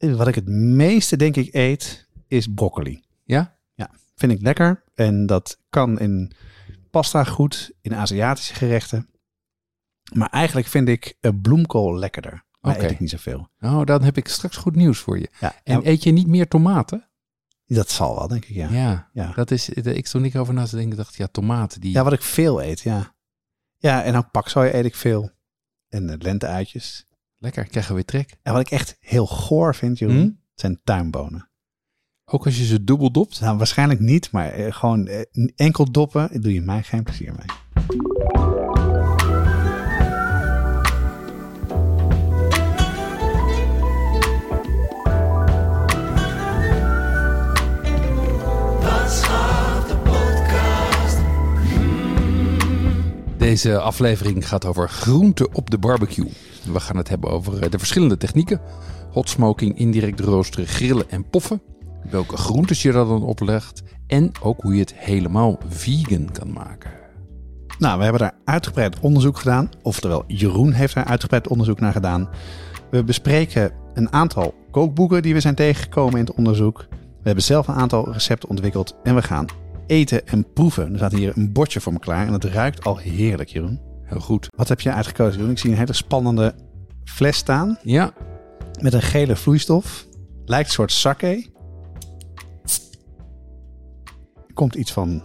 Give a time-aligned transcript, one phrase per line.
[0.00, 3.02] Wat ik het meeste denk ik eet is broccoli.
[3.24, 3.58] Ja?
[4.20, 6.32] Vind ik lekker en dat kan in
[6.90, 9.08] pasta goed, in Aziatische gerechten.
[10.12, 12.44] Maar eigenlijk vind ik eh, bloemkool lekkerder.
[12.60, 12.84] Maar Oké.
[12.84, 13.48] eet ik niet zoveel.
[13.58, 15.30] Nou, dan heb ik straks goed nieuws voor je.
[15.40, 17.08] Ja, En ja, eet je niet meer tomaten?
[17.66, 18.68] dat zal wel, denk ik, ja.
[18.70, 19.08] Ja.
[19.12, 19.32] Ja.
[19.32, 20.90] Dat is, ik stond niet over na te denken.
[20.90, 21.80] Ik dacht, ja, tomaten.
[21.80, 21.92] Die...
[21.92, 23.14] Ja, wat ik veel eet, ja.
[23.76, 25.30] Ja, en ook pakzooi eet ik veel.
[25.88, 27.06] En de lenteuitjes.
[27.42, 28.36] Lekker, krijgen we weer trek.
[28.42, 30.30] En wat ik echt heel goor vind, Jeroen, Hm?
[30.54, 31.48] zijn tuinbonen.
[32.24, 33.40] Ook als je ze dubbel dopt.
[33.40, 35.20] Nou, waarschijnlijk niet, maar eh, gewoon eh,
[35.56, 38.39] enkel doppen, doe je mij geen plezier mee.
[53.40, 56.30] Deze aflevering gaat over groente op de barbecue.
[56.72, 58.60] We gaan het hebben over eh, de verschillende technieken.
[59.10, 61.62] Hot smoking, indirect roosteren, grillen en poffen.
[62.10, 63.82] Welke groentes je er dan oplegt.
[64.06, 66.90] En ook hoe je het helemaal vegan kan maken.
[67.78, 69.70] Nou, we hebben daar uitgebreid onderzoek gedaan.
[69.82, 72.28] Oftewel, Jeroen heeft daar uitgebreid onderzoek naar gedaan.
[72.90, 76.86] We bespreken een aantal kookboeken die we zijn tegengekomen in het onderzoek.
[76.90, 78.94] We hebben zelf een aantal recepten ontwikkeld.
[79.02, 79.46] En we gaan
[79.90, 80.92] eten en proeven.
[80.92, 82.26] Er staat hier een bordje voor me klaar.
[82.26, 83.80] En het ruikt al heerlijk, Jeroen.
[84.04, 84.48] Heel goed.
[84.56, 85.50] Wat heb je uitgekozen, Jeroen?
[85.50, 86.54] Ik zie een hele spannende
[87.04, 87.78] fles staan.
[87.82, 88.12] Ja,
[88.80, 90.06] Met een gele vloeistof.
[90.44, 91.46] Lijkt een soort sake.
[94.54, 95.24] Komt iets van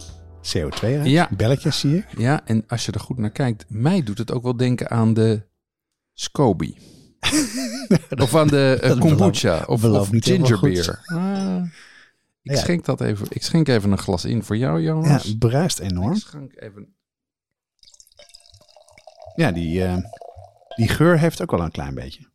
[0.56, 1.06] CO2 uit.
[1.06, 1.28] Ja.
[1.36, 2.06] Belletjes zie ik.
[2.18, 5.14] ja, en als je er goed naar kijkt, mij doet het ook wel denken aan
[5.14, 5.42] de
[6.12, 6.74] Scoby.
[8.22, 11.00] of aan de eh, kombucha of, of ginger beer.
[11.04, 11.62] Ah,
[12.46, 12.58] ik, Ja.
[12.60, 15.24] schenk dat even, ik schenk even een glas in voor jou, Ja, Jonas.
[15.24, 16.12] het bruist enorm.
[16.12, 16.94] ik schenk even
[19.34, 19.96] Ja, die, eh,
[20.76, 22.28] die geur heeft ook wel een klein beetje.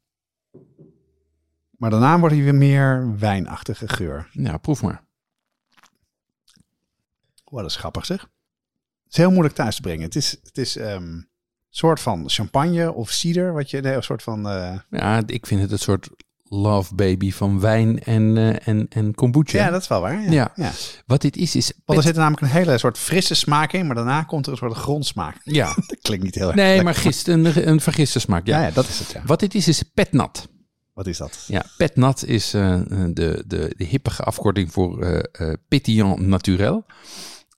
[1.72, 4.30] Maar daarna wordt hij weer meer wijnachtige geur.
[4.32, 5.04] Ja, proef maar.
[7.44, 8.22] Wat is grappig zeg.
[9.04, 10.04] Het is heel moeilijk thuis te brengen.
[10.04, 11.28] Het is, het is ehm, een
[11.70, 13.54] soort van champagne of cider.
[13.54, 14.48] Wat je, nee, een soort van...
[14.48, 16.10] eh, Ja, ik vind het een soort
[16.54, 19.58] love baby van wijn en, eh, en, en kombucha.
[19.58, 20.22] ja, dat is wel waar.
[20.22, 20.32] Ja.
[20.32, 20.52] Ja.
[20.56, 20.72] Ja.
[21.06, 21.74] Wat dit is, is...
[21.86, 23.86] Want er zit namelijk een hele soort frisse smaak in.
[23.86, 25.38] Maar daarna komt er een soort grondsmaak.
[25.44, 26.84] Ja, Dat klinkt niet heel erg nee, lekker.
[26.84, 28.46] maar gist, een, een vergiste smaak.
[28.48, 28.62] Ja.
[28.62, 29.22] Ja, dat is het ja.
[29.26, 30.48] Wat dit is, is petnat.
[30.94, 31.44] Wat is dat?
[31.48, 36.86] Ja, petnat is eh, de, de, de hippige afkorting voor eh eh, pétillant naturel.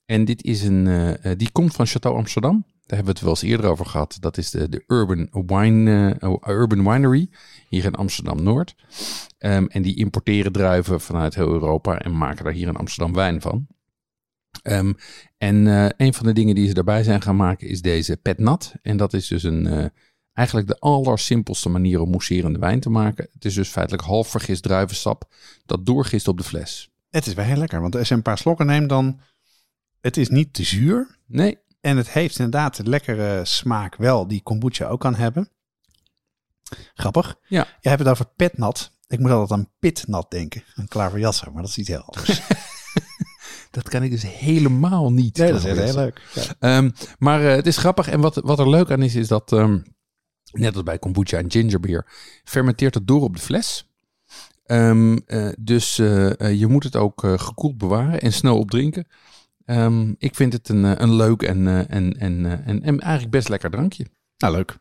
[0.05, 2.65] En dit is een, die komt van Chateau Amsterdam.
[2.85, 4.17] Daar hebben we het wel eens eerder over gehad.
[4.19, 7.29] Dat is de, de Urban, Wine, eh, Urban Winery
[7.69, 8.75] hier in Amsterdam-Noord.
[9.37, 13.41] Ehm, en die importeren druiven vanuit heel Europa en maken daar hier in Amsterdam wijn
[13.41, 13.67] van.
[14.61, 14.93] Ehm,
[15.37, 18.73] en eh, een van de dingen die ze daarbij zijn gaan maken is deze petnat.
[18.81, 19.85] En dat is dus een, eh,
[20.33, 23.27] eigenlijk de allersimpelste manier om mousserende wijn te maken.
[23.33, 25.23] Het is dus feitelijk half vergist druivensap
[25.65, 26.91] dat doorgist op de fles.
[27.09, 27.81] Het is wel heel lekker.
[27.81, 29.19] Want als je een paar slokken neemt dan...
[30.01, 31.17] Het is niet te zuur.
[31.25, 35.49] Nee, En het heeft inderdaad de lekkere smaak wel die kombucha ook kan hebben.
[36.93, 37.35] Grappig.
[37.47, 37.67] Ja.
[37.79, 38.91] Jij hebt het over petnat.
[39.07, 40.63] Ik moet altijd aan pitnat denken.
[40.75, 42.41] Een klaverjasser, maar dat is iets heel anders.
[43.71, 45.37] dat kan ik dus helemaal niet.
[45.37, 46.21] Nee, dat is heel leuk.
[46.33, 46.43] Ja.
[46.59, 48.07] Ehm, maar eh, het is grappig.
[48.07, 49.79] En wat, wat er leuk aan is, is dat, ehm,
[50.51, 52.05] net als bij kombucha en gingerbeer,
[52.43, 53.87] fermenteert het door op de fles.
[54.65, 59.07] Ehm, eh, dus eh, eh, je moet het ook eh, gekoeld bewaren en snel opdrinken.
[59.65, 62.99] Ehm, ik vind het een, eh, een leuk en, eh, en, en, eh, en, en
[62.99, 64.05] eigenlijk best lekker drankje.
[64.37, 64.77] Nou, leuk.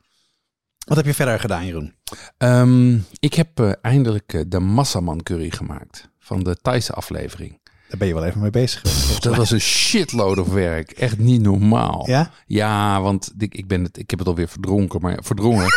[0.87, 1.95] Wat heb je verder gedaan, Jeroen?
[2.37, 7.61] Ehm, ik heb eindelijk de massaman curry gemaakt van de Thaise aflevering.
[7.93, 9.23] Daar ben je wel even mee bezig geweest.
[9.23, 10.91] Dat was een shitload of werk.
[10.91, 12.09] Echt niet normaal.
[12.09, 12.31] Ja?
[12.47, 15.67] Ja, want ik, ik, ben het, ik heb het alweer verdronken, maar verdrongen.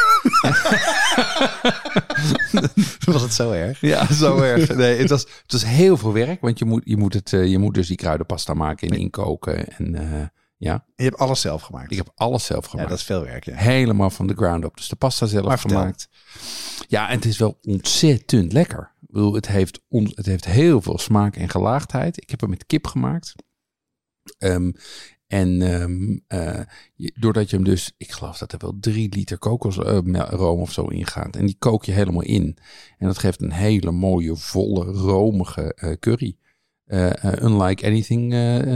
[3.05, 3.81] Was het zo erg?
[3.81, 4.75] ja, zo erg.
[4.75, 7.45] Nee, het was, het was heel veel werk, want je moet, je moet, het, eh,
[7.45, 9.67] je moet dus die kruidenpasta maken en inkoken.
[9.67, 10.25] En eh,
[10.57, 11.91] ja, Je hebt alles zelf gemaakt.
[11.91, 12.89] ik heb alles zelf ja, gemaakt.
[12.89, 13.43] dat is veel werk.
[13.43, 13.55] Ja.
[13.55, 14.75] Helemaal van de ground up.
[14.77, 16.09] Dus de pasta zelf Maar gemaakt.
[16.87, 18.91] Ja, en het is wel ontzettend lekker.
[19.15, 22.21] Bedoel, het heeft, on, het heeft heel veel smaak en gelaagdheid.
[22.21, 23.35] Ik heb hem met kip gemaakt.
[24.37, 24.71] Ehm,
[25.27, 26.61] En ehm, eh,
[27.13, 31.35] doordat je hem dus, ik geloof dat er wel drie liter kokosroom of zo ingaat.
[31.35, 32.57] En die kook je helemaal in.
[32.97, 36.37] En dat geeft een hele mooie, volle, romige eh, curry.
[36.85, 38.33] Eh, unlike anything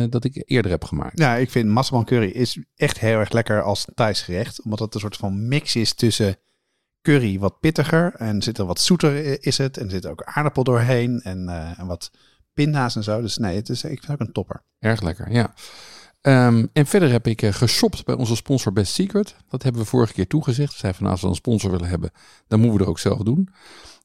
[0.09, 1.19] dat ik eerder heb gemaakt.
[1.19, 4.61] Ja, ik vind massaman curry is echt heel erg lekker als Thais gerecht.
[4.61, 6.37] Omdat het een soort van mix is tussen
[7.01, 8.13] curry wat pittiger.
[8.15, 9.77] En zit er wat zoeter is het.
[9.77, 11.21] En er zit ook aardappel doorheen.
[11.21, 12.11] En, eh, en wat
[12.53, 13.21] pinda's en zo.
[13.21, 14.61] Dus nee, het is, ik vind ook een topper.
[14.79, 15.53] Erg lekker, ja.
[16.21, 19.35] Ehm, en verder heb ik eh, geshopt bij onze sponsor Best Secret.
[19.49, 20.73] Dat hebben we vorige keer toegezegd.
[20.73, 22.11] Zeiden van als we een sponsor willen hebben,
[22.47, 23.49] dan moeten we er ook zelf doen.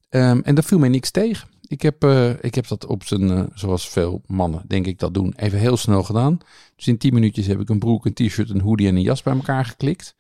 [0.09, 1.49] Ehm, en daar viel mij niks tegen.
[1.61, 5.33] Ik heb, eh, ik heb dat op zijn, zoals veel mannen denk ik dat doen,
[5.37, 6.39] even heel snel gedaan.
[6.77, 9.23] Dus in 10 minuutjes heb ik een broek, een t-shirt, een hoodie en een jas
[9.23, 10.15] bij elkaar geklikt.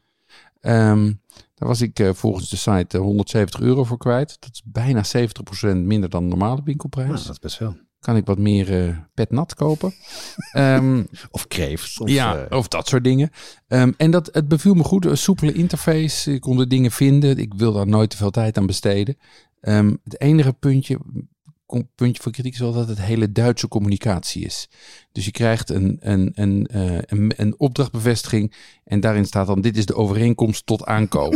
[0.64, 1.12] Ehm,
[1.54, 4.36] daar was ik eh, volgens de site eh, 170 euro voor kwijt.
[4.40, 7.08] Dat is bijna 70% minder dan de normale winkelprijs.
[7.08, 7.76] Nou, dat is best veel.
[8.00, 9.94] Kan ik wat meer eh, pet nat kopen.
[10.52, 12.00] Ehm, Of kreeft.
[12.00, 13.30] Of, ja, eh, of dat soort dingen.
[13.68, 15.04] Ehm, en dat, het beviel me goed.
[15.04, 16.32] Een soepele interface.
[16.32, 17.38] Ik kon de dingen vinden.
[17.38, 19.16] Ik wil daar nooit te veel tijd aan besteden.
[19.60, 20.98] Het enige puntje,
[21.94, 24.68] puntje van kritiek is wel dat het hele Duitse communicatie is.
[25.12, 28.54] Dus je krijgt een, een, een, eh, een, een opdrachtbevestiging.
[28.84, 31.34] En daarin staat dan: dit is de overeenkomst tot aankoop.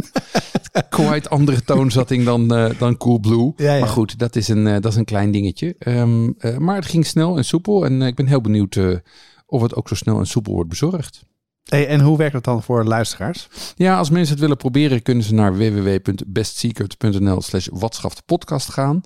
[0.88, 3.52] Quite andere toonzetting dan, eh dan Coolblue.
[3.56, 3.81] Ja, ja.
[3.81, 5.75] Maar goed, dat is een, eh, dat is een klein dingetje.
[5.79, 7.84] Ehm, eh, maar het ging snel en soepel.
[7.84, 8.79] En ik ben heel benieuwd
[9.46, 11.26] of het ook zo snel en soepel wordt bezorgd.
[11.69, 13.49] Hey, en hoe werkt het dan voor luisteraars?
[13.76, 17.69] Ja, als mensen het willen proberen, kunnen ze naar www.bestsecret.nl slash
[18.26, 19.00] podcast gaan.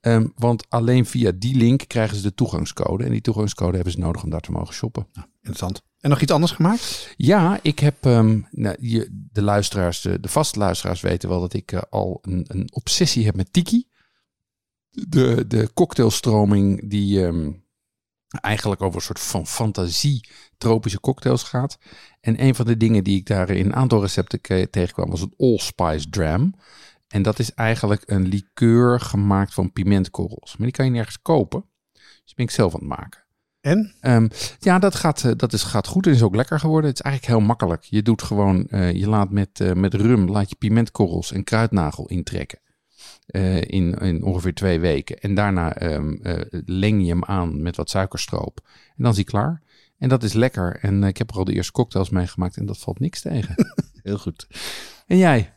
[0.00, 3.04] Ehm, want alleen via die link krijgen ze de toegangscode.
[3.04, 5.06] En die toegangscode hebben ze nodig om daar te mogen shoppen.
[5.36, 5.82] Interessant.
[6.00, 7.14] En nog iets anders gemaakt?
[7.16, 11.52] Ja, ik heb ehm, nou, je, de luisteraars, de, de vaste luisteraars weten wel dat
[11.52, 13.86] ik eh, al een, een obsessie heb met tiki.
[14.90, 17.50] De, de cocktailstroming die ehm,
[18.40, 20.28] eigenlijk over een soort van fantasie
[20.58, 21.78] tropische cocktails gaat.
[22.20, 24.40] En een van de dingen die ik daar in een aantal recepten
[24.70, 26.54] tegenkwam was een allspice dram.
[27.08, 30.56] En dat is eigenlijk een liqueur gemaakt van pimentkorrels.
[30.56, 31.64] Maar die kan je nergens kopen.
[31.92, 33.24] Dus ben ik zelf aan het maken.
[33.60, 33.94] En?
[34.00, 34.28] Ehm,
[34.58, 36.90] ja, dat, gaat, eh, dat is, gaat goed en is ook lekker geworden.
[36.90, 37.82] Het is eigenlijk heel makkelijk.
[37.82, 42.08] Je doet gewoon, eh, je laat met, eh, met rum, laat je pimentkorrels en kruidnagel
[42.08, 42.58] intrekken.
[43.26, 45.18] Eh, in, in ongeveer twee weken.
[45.20, 46.00] En daarna eh,
[46.66, 48.60] leng je hem aan met wat suikerstroop.
[48.64, 49.62] En dan is hij klaar.
[49.98, 50.78] En dat is lekker.
[50.80, 53.54] En eh, ik heb er al de eerste cocktails meegemaakt en dat valt niks tegen.
[54.02, 54.46] Heel goed.
[55.06, 55.52] en jij?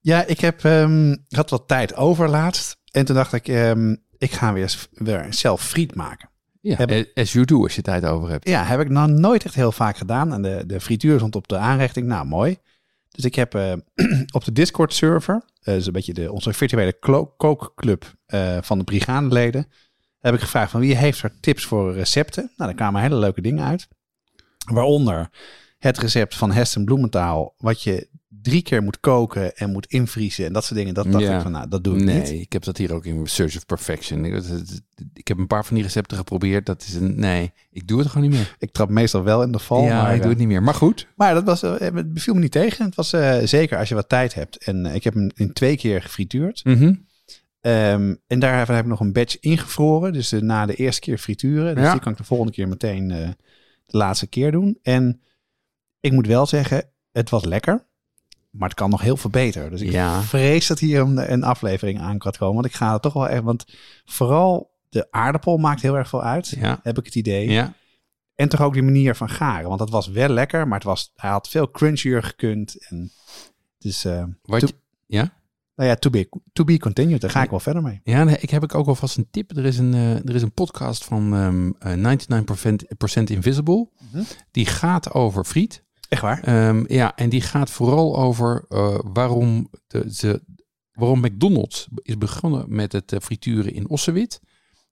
[0.00, 2.76] Ja, ik heb, ehm, had wat tijd over laatst.
[2.90, 6.28] En toen dacht ik, ehm, ik ga weer, weer zelf friet maken.
[6.60, 8.48] Ja, Heb- as you do als je tijd over hebt.
[8.48, 10.32] Ja, heb ik nou nooit echt heel vaak gedaan.
[10.32, 12.06] En de, de frituur stond op de aanrichting.
[12.06, 12.56] Nou, mooi.
[13.16, 13.72] Dus ik heb eh,
[14.36, 16.98] op de Discord-server, eh is een beetje de, onze virtuele
[17.36, 19.68] kookclub eh, van de brigadeleden,
[20.20, 22.42] heb ik gevraagd van wie heeft er tips voor recepten.
[22.42, 23.88] Nou, daar kwamen hele leuke dingen uit.
[24.72, 25.30] Waaronder
[25.86, 28.08] het recept van Heston Bloementaal, wat je
[28.42, 30.94] drie keer moet koken en moet invriezen en dat soort dingen.
[30.94, 31.36] Dat dacht Ja.
[31.36, 32.30] ik van, nou, dat doe ik nee, niet.
[32.30, 34.24] ik heb dat hier ook in Search of Perfection.
[35.14, 36.66] Ik, heb een paar van die recepten geprobeerd.
[36.66, 38.56] Dat is een nee, ik doe het gewoon niet meer.
[38.58, 39.82] Ik trap meestal wel in de val.
[39.82, 40.62] ja, maar, ik doe eh, het niet meer.
[40.62, 41.06] Maar goed.
[41.16, 42.84] Maar dat was, eh, het beviel me niet tegen.
[42.84, 44.56] Het was eh, zeker als je wat tijd hebt.
[44.64, 46.64] En eh, ik heb hem in twee keer gefrituurd.
[46.64, 46.94] Mhm.
[47.60, 50.12] Ehm, en daar heb ik nog een batch ingevroren.
[50.12, 51.74] Dus eh, na de eerste keer frituren.
[51.74, 51.92] Dus Ja.
[51.92, 53.28] die kan ik de volgende keer meteen eh,
[53.86, 54.78] de laatste keer doen.
[54.82, 55.20] En
[56.06, 57.86] ik moet wel zeggen, het was lekker.
[58.50, 59.70] Maar het kan nog heel veel beter.
[59.70, 60.22] Dus ik Ja.
[60.22, 62.54] vrees dat hier een, een aflevering aan kan komen.
[62.54, 63.42] Want ik ga er toch wel echt...
[63.42, 63.64] Want
[64.04, 66.48] vooral de aardappel maakt heel erg veel uit.
[66.48, 66.80] Ja.
[66.82, 67.50] Heb ik het idee.
[67.50, 67.72] Ja.
[68.34, 69.66] En toch ook die manier van garen.
[69.66, 72.88] Want dat was wel lekker, maar het was, hij had veel crunchier gekund.
[72.88, 73.12] En
[73.78, 74.68] dus, eh, Wat To-
[75.06, 75.32] ja?
[75.74, 77.20] nou ja, to be, to be continued.
[77.20, 78.00] Daar ga ik wel verder mee.
[78.04, 79.56] Ja, nee, ik heb ik ook alvast een tip.
[79.56, 81.34] Er is een, eh, er is een podcast van
[81.78, 83.88] eh, 99% Invisible.
[84.12, 84.22] Mhm.
[84.50, 85.84] Die gaat over friet.
[86.08, 86.42] Echt waar?
[86.42, 90.42] Ehm, ja, en die gaat vooral over eh, waarom, de,
[90.92, 94.40] waarom McDonald's is begonnen met het eh, frituren in ossewit.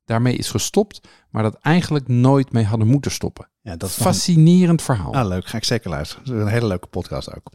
[0.05, 3.51] Daarmee is gestopt, maar dat eigenlijk nooit mee hadden moeten stoppen.
[3.61, 5.15] Ja, dat is nog een- Fascinerend verhaal.
[5.15, 5.47] Ah, leuk.
[5.47, 6.25] Ga ik zeker luisteren.
[6.25, 7.51] Dat is een hele leuke podcast ook.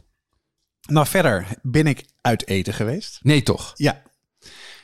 [0.88, 3.18] Nou, verder ben ik uit eten geweest.
[3.22, 3.72] Nee, toch?
[3.74, 4.02] Ja.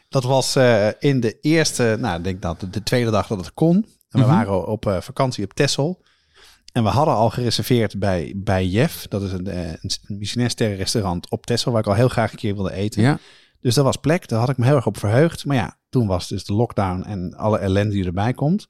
[0.08, 3.54] Dat was eh, in de eerste, nou, ik denk dat de tweede dag dat het
[3.54, 3.74] kon.
[3.76, 4.28] En we Mhm.
[4.36, 6.02] waren op vakantie op Texel.
[6.76, 9.06] En we hadden al gereserveerd bij, bij Jeff.
[9.08, 12.38] Dat is een, eh, een Michelin-sterren restaurant op Texel, waar ik al heel graag een
[12.38, 13.02] keer wilde eten.
[13.02, 13.18] Ja.
[13.60, 14.28] Dus dat was plek.
[14.28, 15.44] Daar had ik me heel erg op verheugd.
[15.44, 18.66] Maar ja, toen was dus de lockdown en alle ellende die erbij komt.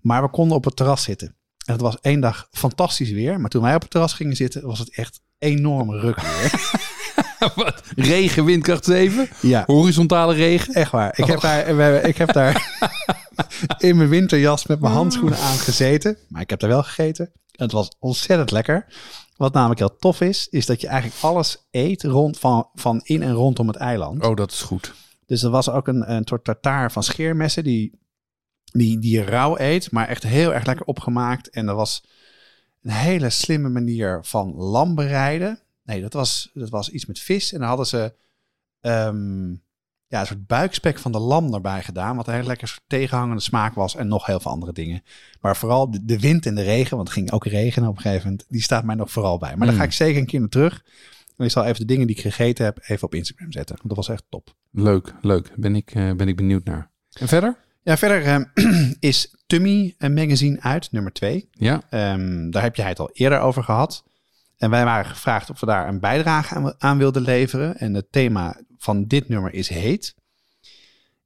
[0.00, 1.28] Maar we konden op het terras zitten.
[1.66, 3.40] En het was één dag fantastisch weer.
[3.40, 6.70] Maar toen wij op het terras gingen zitten, was het echt enorme ruk weer.
[7.54, 7.82] Wat?
[7.96, 9.28] Regen, windkracht 7?
[9.40, 10.74] ja, Horizontale regen?
[10.74, 11.18] echt waar.
[11.18, 12.78] Ik heb daar, we hebben- ik heb daar
[13.78, 16.16] in mijn winterjas met mijn handschoenen aan gezeten.
[16.28, 17.32] Maar ik heb daar wel gegeten.
[17.52, 18.86] Het was ontzettend lekker.
[19.36, 23.22] Wat namelijk heel tof is, is dat je eigenlijk alles eet rond van, van in
[23.22, 24.24] en rondom het eiland.
[24.24, 24.94] Oh, dat is goed.
[25.26, 27.98] Dus er was ook een, een soort tartaar van scheermessen die,
[28.64, 31.50] die, die je rauw eet, maar echt heel erg lekker opgemaakt.
[31.50, 32.04] En er was
[32.82, 35.60] een hele slimme manier van lam bereiden.
[35.84, 37.52] Nee, dat was, dat was iets met vis.
[37.52, 38.14] En dan hadden ze
[38.80, 39.54] ehm,
[40.08, 42.16] ja, een soort buikspek van de lam erbij gedaan.
[42.16, 43.96] Wat een heel lekker soort tegenhangende smaak was.
[43.96, 45.02] En nog heel veel andere dingen.
[45.40, 48.02] Maar vooral de, de wind en de regen, want het ging ook regenen op een
[48.02, 48.46] gegeven moment.
[48.48, 49.56] Die staat mij nog vooral bij.
[49.56, 50.84] Maar daar ga ik zeker een keer naar terug.
[51.36, 53.76] En ik zal even de dingen die ik gegeten heb even op Instagram zetten.
[53.76, 54.54] Want dat was echt top.
[54.70, 55.52] Leuk, leuk.
[55.56, 56.90] Ben ik, eh, ben ik benieuwd naar.
[57.12, 57.56] En verder?
[57.82, 58.44] Ja, verder ehm,
[59.00, 61.48] is Tummy een magazine uit, nummer 2.
[61.52, 64.04] Ja, Ehm, daar heb jij het al eerder over gehad.
[64.58, 67.76] En wij waren gevraagd of we daar een bijdrage aan, aan wilden leveren.
[67.76, 70.14] En het thema van dit nummer is heet.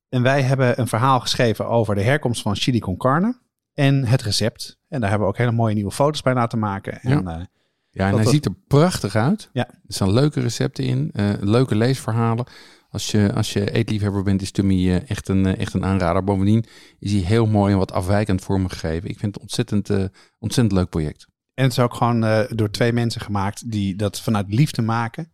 [0.09, 3.39] En wij hebben een verhaal geschreven over de herkomst van chili con carne
[3.75, 4.79] en het recept.
[4.89, 7.01] En daar hebben we ook hele mooie nieuwe foto's bij laten maken.
[7.01, 7.45] En, eh, ja en
[7.91, 9.51] Dat hij was- ziet er prachtig uit.
[9.53, 9.67] Ja.
[9.69, 12.47] Er staan leuke recepten in, eh, leuke leesverhalen.
[12.91, 16.25] Als je, als je eetliefhebber bent, is Tummy eh, echt, een, echt een aanrader.
[16.25, 16.65] Bovendien
[16.99, 19.09] is hij heel mooi en wat afwijkend vormgegeven.
[19.11, 19.91] Ik vind het ontzettend,
[20.39, 21.27] ontzettend leuk project.
[21.55, 25.31] En het is ook gewoon eh, door twee mensen gemaakt die dat vanuit liefde maken.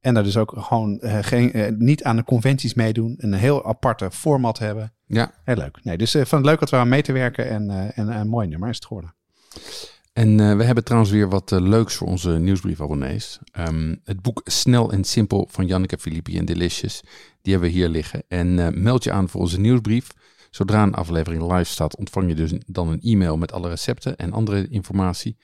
[0.00, 3.14] En daar dus ook gewoon eh, geen, eh, niet aan de conventies meedoen.
[3.18, 4.92] Een heel aparte format hebben.
[5.06, 5.78] Ja, Heel leuk.
[5.82, 7.48] Nee, dus ik vond het leuk dat we aan mee te werken.
[7.48, 9.14] En, en een mooi nummer is het geworden.
[10.12, 13.38] En we hebben trouwens weer wat leuks voor onze nieuwsbriefabonnees.
[13.52, 17.00] Ehm, het boek Snel en Simpel van Janneke Filippi en Delicious.
[17.42, 18.22] Die hebben we hier liggen.
[18.28, 20.08] En meld je aan voor onze nieuwsbrief.
[20.56, 24.32] Zodra een aflevering live staat, ontvang je dus dan een e-mail met alle recepten en
[24.32, 25.36] andere informatie.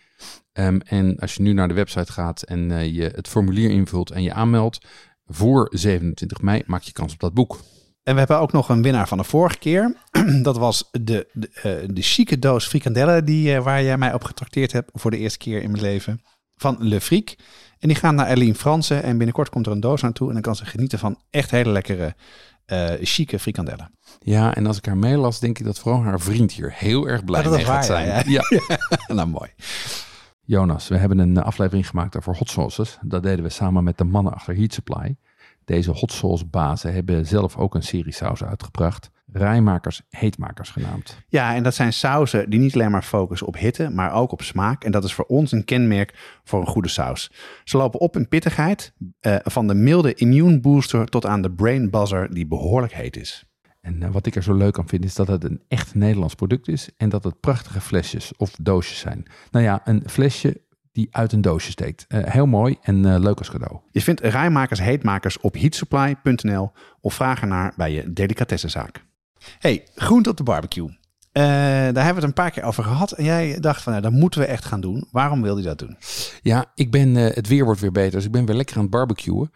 [0.52, 4.11] Ehm, en als je nu naar de website gaat en eh, je het formulier invult
[4.11, 4.87] en je aanmeldt
[5.26, 7.61] voor 27 mei, maak je kans op dat boek.
[8.02, 9.97] En we hebben ook nog een winnaar van de vorige keer.
[10.42, 14.25] Dat was de, de, eh, de chique doos frikandellen die, eh, waar jij mij op
[14.25, 16.23] getrakteerd hebt voor de eerste keer in mijn leven.
[16.57, 17.37] Van Le Friek.
[17.78, 19.02] En die gaan naar Eline Fransen.
[19.02, 20.26] En binnenkort komt er een doos naartoe.
[20.26, 22.14] En dan kan ze genieten van echt hele lekkere,
[22.73, 23.91] eh chique frikandellen.
[24.21, 27.25] Ja, en als ik haar meelas, denk ik dat vooral haar vriend hier heel erg
[27.25, 28.31] blij Ja, dat mee gaat zijn.
[28.31, 29.14] ja, ja.
[29.14, 29.50] nou, mooi.
[30.45, 32.99] Jonas, we hebben een eh, aflevering gemaakt over hot sauces.
[33.02, 35.17] Dat deden we samen met de mannen achter Heat Supply.
[35.73, 39.11] Deze hot sauce bazen hebben zelf ook een serie saus uitgebracht.
[39.33, 41.19] Rijmakers, heetmakers genaamd.
[41.29, 44.43] Ja, en dat zijn sauzen die niet alleen maar focussen op hitte, maar ook op
[44.43, 44.85] smaak.
[44.85, 47.33] En dat is voor ons een kenmerk voor een goede saus.
[47.64, 51.91] Ze lopen op in pittigheid, eh, van de milde immune booster tot aan de brain
[51.91, 53.45] buzzer die behoorlijk heet is.
[53.81, 56.35] En eh, wat ik er zo leuk aan vind is dat het een echt Nederlands
[56.35, 56.88] product is.
[56.97, 59.26] En dat het prachtige flesjes of doosjes zijn.
[59.50, 60.61] Nou ja, een flesje
[60.92, 62.04] die uit een doosje steekt.
[62.08, 63.80] Eh, heel mooi en eh, leuk als cadeau.
[63.90, 69.04] Je vindt rijmakers heetmakers op heatsupply.nl of vraag ernaar bij je delicatessenzaak.
[69.58, 71.00] Hey, groente op de barbecue.
[71.32, 73.12] Eh, daar hebben we het een paar keer over gehad.
[73.12, 75.08] En jij dacht van, nou, dat moeten we echt gaan doen.
[75.11, 75.96] Waarom wilde je dat doen?
[76.42, 78.82] Ja, ik ben, eh, het weer wordt weer beter, dus ik ben weer lekker aan
[78.82, 79.50] het barbecuen.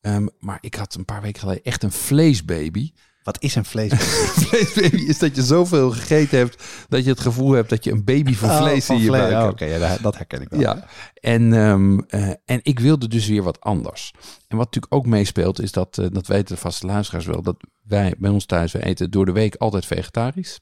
[0.00, 2.92] Ehm, maar ik had een paar weken geleden echt een vleesbaby.
[3.22, 3.92] Wat is een vlees?
[4.48, 8.04] vleesbaby is dat je zoveel gegeten hebt dat je het gevoel hebt dat je een
[8.04, 9.52] baby van vlees in je buik Oh, hebt.
[9.52, 10.60] Oké, ja, dat- dat herken ik wel.
[10.60, 14.12] Ja, en, ehm, eh, en ik wilde dus weer wat anders.
[14.48, 17.56] En wat natuurlijk ook meespeelt is dat, eh, dat weten de vaste luisteraars wel, dat
[17.82, 20.60] wij bij ons thuis, we eten door de week altijd vegetarisch.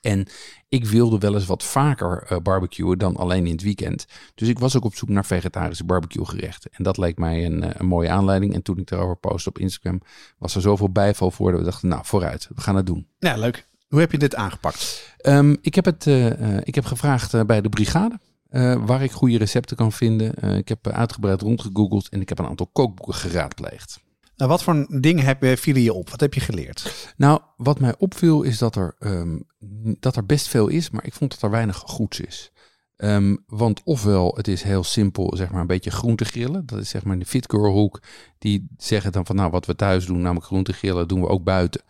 [0.00, 0.26] En
[0.68, 4.06] ik wilde wel eens wat vaker eh, barbecuen dan alleen in het weekend.
[4.34, 6.70] Dus ik was ook op zoek naar vegetarische barbecue gerechten.
[6.72, 8.54] En dat leek mij een, eh, een mooie aanleiding.
[8.54, 10.00] En toen ik daarover postte op Instagram,
[10.38, 13.06] was er zoveel bijval voor dat we dachten, nou vooruit, we gaan het doen.
[13.18, 13.66] Ja, leuk.
[13.88, 15.12] Hoe heb je dit aangepakt?
[15.18, 18.18] Ehm, ik, heb het, eh, ik heb gevraagd bij de brigade.
[18.84, 20.56] waar ik goede recepten kan vinden.
[20.56, 24.00] Ik heb uitgebreid rondgegoogeld en ik heb een aantal kookboeken geraadpleegd.
[24.42, 26.10] Nou, wat voor dingen heb, je- vielen je op?
[26.10, 27.12] Wat heb je geleerd?
[27.16, 29.38] Nou, wat mij opviel is dat er, ehm,
[30.00, 32.52] dat er best veel is, maar ik vond dat er weinig goeds is.
[32.96, 36.66] Ehm, want ofwel, het is heel simpel, zeg maar een beetje groente grillen.
[36.66, 38.00] Dat is zeg maar in de fit girl hoek.
[38.38, 41.44] Die zeggen dan van, nou, wat we thuis doen, namelijk groente grillen, doen we ook
[41.44, 41.80] buiten.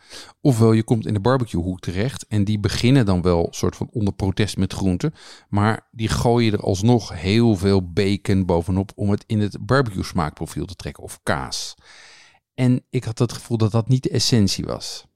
[0.40, 3.88] Ofwel, je komt in de barbecue hoek terecht en die beginnen dan wel soort van
[3.92, 5.14] onder protest met groenten.
[5.49, 10.66] Maar die gooien er alsnog heel veel bacon bovenop om het in het barbecue smaakprofiel
[10.66, 11.75] te trekken of kaas.
[12.54, 15.06] En ik had het gevoel dat dat niet de essentie was.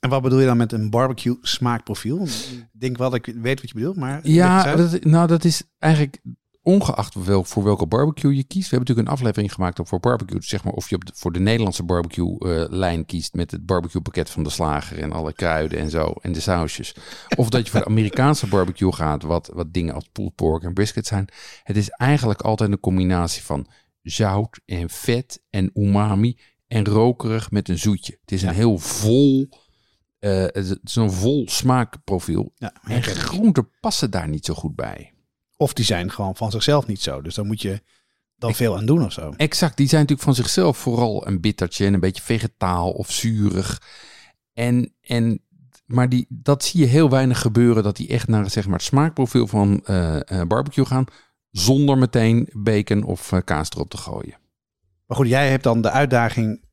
[0.00, 2.22] En wat bedoel je dan met een barbecue smaakprofiel?
[2.22, 4.20] Ik denk wel dat ik weet wat je bedoelt, maar...
[4.28, 6.20] Ja, dat, nou dat is eigenlijk
[6.64, 8.70] ongeacht wel, voor welke barbecue je kiest.
[8.70, 10.38] We hebben natuurlijk een aflevering gemaakt over barbecue.
[10.38, 13.50] Dus zeg maar of je op de, voor de Nederlandse barbecue eh, lijn kiest met
[13.50, 16.96] het barbecue pakket van de slager en alle kruiden en zo en de sausjes.
[17.36, 20.74] Of dat je voor de Amerikaanse barbecue gaat, wat, wat dingen als pulled pork en
[20.74, 21.28] brisket zijn.
[21.62, 23.66] Het is eigenlijk altijd een combinatie van
[24.02, 26.38] zout en vet en umami
[26.74, 28.18] en rokerig met een zoetje.
[28.20, 29.48] Het is een heel vol,
[30.18, 32.52] het is een vol smaakprofiel.
[32.56, 35.12] Ja, En groenten passen daar niet zo goed bij.
[35.56, 37.22] Of die zijn gewoon van zichzelf niet zo.
[37.22, 37.82] Dus dan moet je
[38.36, 39.32] dan veel aan doen of zo.
[39.36, 43.82] Exact, die zijn natuurlijk van zichzelf vooral een bittertje en een beetje vegetaal of zuurig.
[44.52, 45.42] En, en,
[45.86, 48.86] maar die, dat zie je heel weinig gebeuren, dat die echt naar zeg maar, het
[48.86, 51.04] smaakprofiel van eh, eh, barbecue gaan,
[51.50, 54.42] zonder meteen bacon of kaas erop te gooien.
[55.06, 56.63] Maar goed, jij hebt dan de uitdaging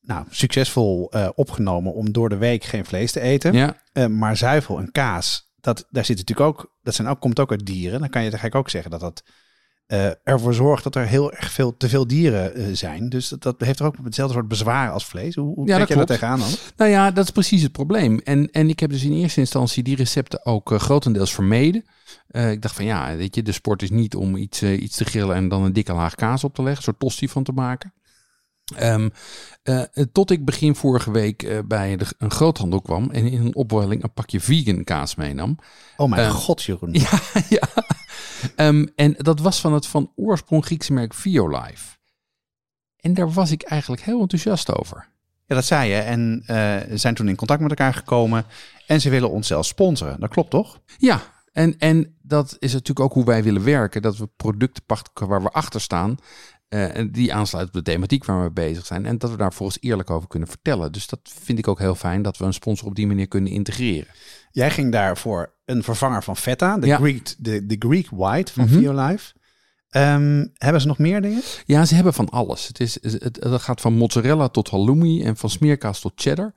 [0.00, 3.52] nou, succesvol eh, opgenomen om door de week geen vlees te eten.
[3.52, 7.40] Ja, Eh, maar zuivel en kaas, dat, daar zit natuurlijk ook, dat zijn ook, komt
[7.40, 8.00] ook uit dieren.
[8.00, 9.22] Dan kan je eigenlijk ook zeggen dat dat
[9.86, 13.08] eh, ervoor zorgt dat er heel erg veel te veel dieren zijn.
[13.08, 15.34] Dus dat, dat heeft er ook hetzelfde soort bezwaar als vlees.
[15.34, 16.50] Hoe, hoe Ja, kijk dat daar tegenaan dan?
[16.76, 18.18] Nou ja, dat is precies het probleem.
[18.18, 21.84] En, en ik heb dus in eerste instantie die recepten ook grotendeels vermeden.
[22.30, 25.36] Ik dacht van ja, weet je, de sport is niet om iets, iets te grillen
[25.36, 27.92] en dan een dikke laag kaas op te leggen, een soort tosti van te maken.
[28.76, 29.08] Ehm,
[29.62, 33.54] eh, tot ik begin vorige week eh, bij de, een groothandel kwam en in een
[33.54, 35.58] opwelling een pakje vegan kaas meenam.
[35.96, 36.92] Oh mijn Eh, god, Jeroen.
[37.00, 37.68] Ja, ja.
[38.56, 41.98] Ehm, en dat was van het van oorsprong Griekse merk Violife.
[42.96, 45.08] En daar was ik eigenlijk heel enthousiast over.
[45.46, 45.96] Ja, dat zei je.
[45.96, 48.44] En eh, zijn toen in contact met elkaar gekomen.
[48.86, 50.20] En ze willen ons zelfs sponsoren.
[50.20, 50.80] Dat klopt toch?
[50.98, 51.20] Ja,
[51.52, 54.02] en, en dat is natuurlijk ook hoe wij willen werken.
[54.02, 56.16] Dat we producten pakken waar we achter staan.
[56.70, 59.06] Eh, en die aansluiten op de thematiek waar we bezig zijn.
[59.06, 60.92] En dat we daar volgens eerlijk over kunnen vertellen.
[60.92, 63.52] Dus dat vind ik ook heel fijn dat we een sponsor op die manier kunnen
[63.52, 64.14] integreren.
[64.50, 66.78] Jij ging daar voor een vervanger van Feta.
[66.78, 66.96] De, Ja.
[66.96, 68.78] Greek, de, de Greek White van Mhm.
[68.78, 69.32] Violife.
[69.88, 71.40] Ehm, hebben ze nog meer dingen?
[71.64, 72.66] Ja, ze hebben van alles.
[72.66, 76.54] Het, is, het, het gaat van mozzarella tot halloumi en van smeerkaas tot cheddar.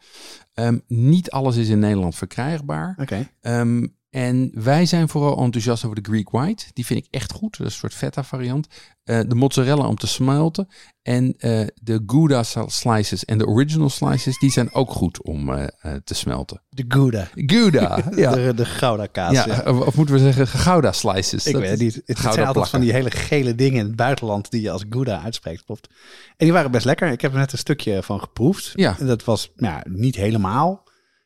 [0.54, 2.96] Ehm, niet alles is in Nederland verkrijgbaar.
[3.02, 3.30] Oké.
[3.42, 6.66] Ehm, en wij zijn vooral enthousiast over de Greek White.
[6.74, 7.58] Die vind ik echt goed.
[7.58, 8.68] Dat is een soort feta variant.
[9.04, 10.68] Eh, de mozzarella om te smelten.
[11.02, 15.94] En eh, de Gouda slices en de original slices, die zijn ook goed om eh,
[16.04, 16.62] te smelten.
[16.70, 17.30] De Gouda.
[17.36, 18.32] Gouda, ja.
[18.32, 19.34] De, de Gouda kaas.
[19.34, 19.46] ja.
[19.46, 19.72] ja.
[19.72, 21.46] Of moeten we zeggen Gouda slices?
[21.46, 22.02] Ik Dat weet het niet.
[22.06, 25.22] Het, zijn altijd van die hele gele dingen in het buitenland die je als Gouda
[25.22, 25.64] uitspreekt.
[25.66, 25.88] Klopt.
[26.28, 27.12] En die waren best lekker.
[27.12, 28.72] Ik heb er net een stukje van geproefd.
[28.76, 28.96] Ja.
[29.00, 30.83] En dat was nou ja, niet helemaal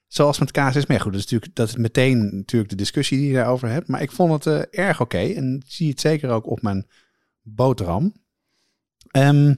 [0.07, 0.83] zoals met kaas is.
[0.87, 3.87] Ja, goed, dat is natuurlijk dat is meteen natuurlijk de discussie die je daarover hebt.
[3.87, 5.17] Maar ik vond het eh, erg oké.
[5.17, 6.87] En zie het zeker ook op mijn
[7.41, 8.13] boterham.
[9.11, 9.53] Ehm,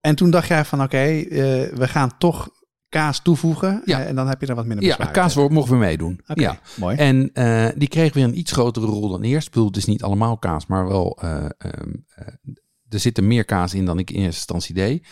[0.00, 1.28] en toen dacht jij van oké, eh,
[1.74, 2.48] we gaan toch
[2.88, 3.82] kaas toevoegen.
[3.84, 4.00] Ja.
[4.00, 5.52] Eh, en dan heb je er wat minder Ja, bezwaar kaas tegen.
[5.52, 6.20] mogen we meedoen.
[6.26, 6.60] Oké, Ja.
[6.76, 6.96] mooi.
[6.96, 7.30] En
[7.78, 9.46] die kreeg weer een iets grotere rol dan eerst.
[9.46, 11.18] Ik bedoel, het is niet allemaal kaas, maar wel.
[11.20, 12.26] eh, ehm, eh,
[12.88, 15.06] er zit er meer kaas in dan ik in eerste instantie deed.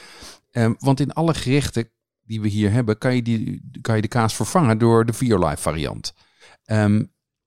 [0.51, 1.89] Ehm, want in alle gerechten
[2.27, 5.63] die we hier hebben, kan je, die, kan je de kaas vervangen door de Violife
[5.63, 6.15] variant.
[6.65, 7.03] Ehm,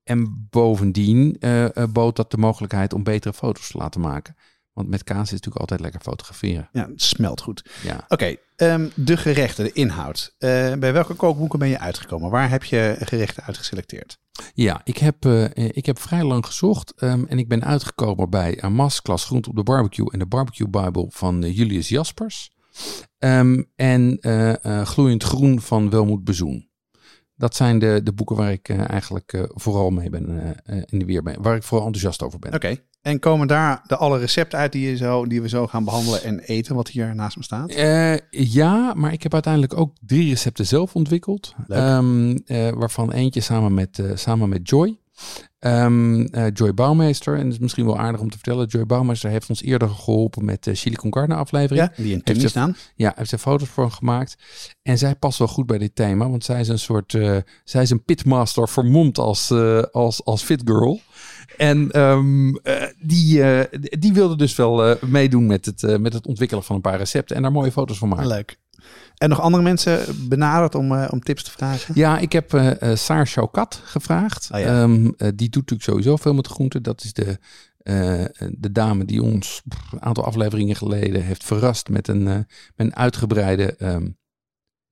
[0.08, 4.36] en bovendien eh, eh, bood dat de mogelijkheid om betere foto's te laten maken.
[4.74, 6.70] Want met kaas is het natuurlijk altijd lekker fotograferen.
[6.72, 7.70] Ja, het smelt goed.
[7.84, 8.06] Ja.
[8.08, 10.36] Oké, ehm, de gerechten, de inhoud.
[10.38, 12.30] Eh, bij welke kookboeken ben je uitgekomen?
[12.30, 14.20] Waar heb je gerechten uitgeselecteerd?
[14.54, 18.74] Ja, ik heb, ik heb vrij lang gezocht ehm, en ik ben uitgekomen bij een
[18.74, 22.52] masterclass Groente op de Barbecue en de Barbecue Bible van Julius Jaspers.
[23.20, 26.70] Ehm, en eh, eh, Gloeiend Groen van Welmoed Bezoen.
[27.36, 31.24] Dat zijn de, de boeken waar ik eh, eigenlijk vooral mee ben in de weer
[31.24, 32.54] ben, waar ik vooral enthousiast over ben.
[32.54, 35.84] Oké, en komen daar de alle recepten uit die, je zo, die we zo gaan
[35.84, 37.74] behandelen en eten, wat hier naast me staat?
[38.30, 41.56] Ja, maar ik heb uiteindelijk ook drie recepten zelf ontwikkeld.
[41.68, 45.00] Ehm, eh, waarvan eentje samen met, samen met Joy.
[45.60, 47.36] Ehm, eh, Joy Bouwmeester.
[47.38, 48.68] En dat is misschien wel aardig om te vertellen.
[48.68, 51.88] Joy Bouwmeester heeft ons eerder geholpen met de Chili con Carne aflevering.
[51.96, 52.76] Ja, die in Heeft ze- staan.
[52.96, 54.36] Ja, heeft ze foto's voor gemaakt.
[54.82, 56.30] En zij past wel goed bij dit thema.
[56.30, 60.44] Want zij is een soort, eh, zij is een pitmaster vermomd als, eh, als, als
[60.44, 61.00] fit girl.
[61.58, 66.14] En ehm, eh, die, eh, die wilde dus wel eh, meedoen met het, eh, met
[66.14, 67.36] het ontwikkelen van een paar recepten.
[67.36, 68.28] En daar mooie foto's van maken.
[68.28, 68.58] Leuk.
[69.18, 71.96] En nog andere mensen benaderd om, eh, om tips te vragen?
[71.96, 74.50] Ja, ik heb eh, Saar Chaukat gevraagd.
[74.54, 74.66] Oh ja.
[74.66, 76.84] Ehm, eh, die doet natuurlijk sowieso veel met groenten.
[76.84, 77.40] Dat is de,
[78.58, 82.96] de dame die ons pff, een aantal afleveringen geleden heeft verrast met een, met een
[82.96, 84.08] uitgebreide ehm,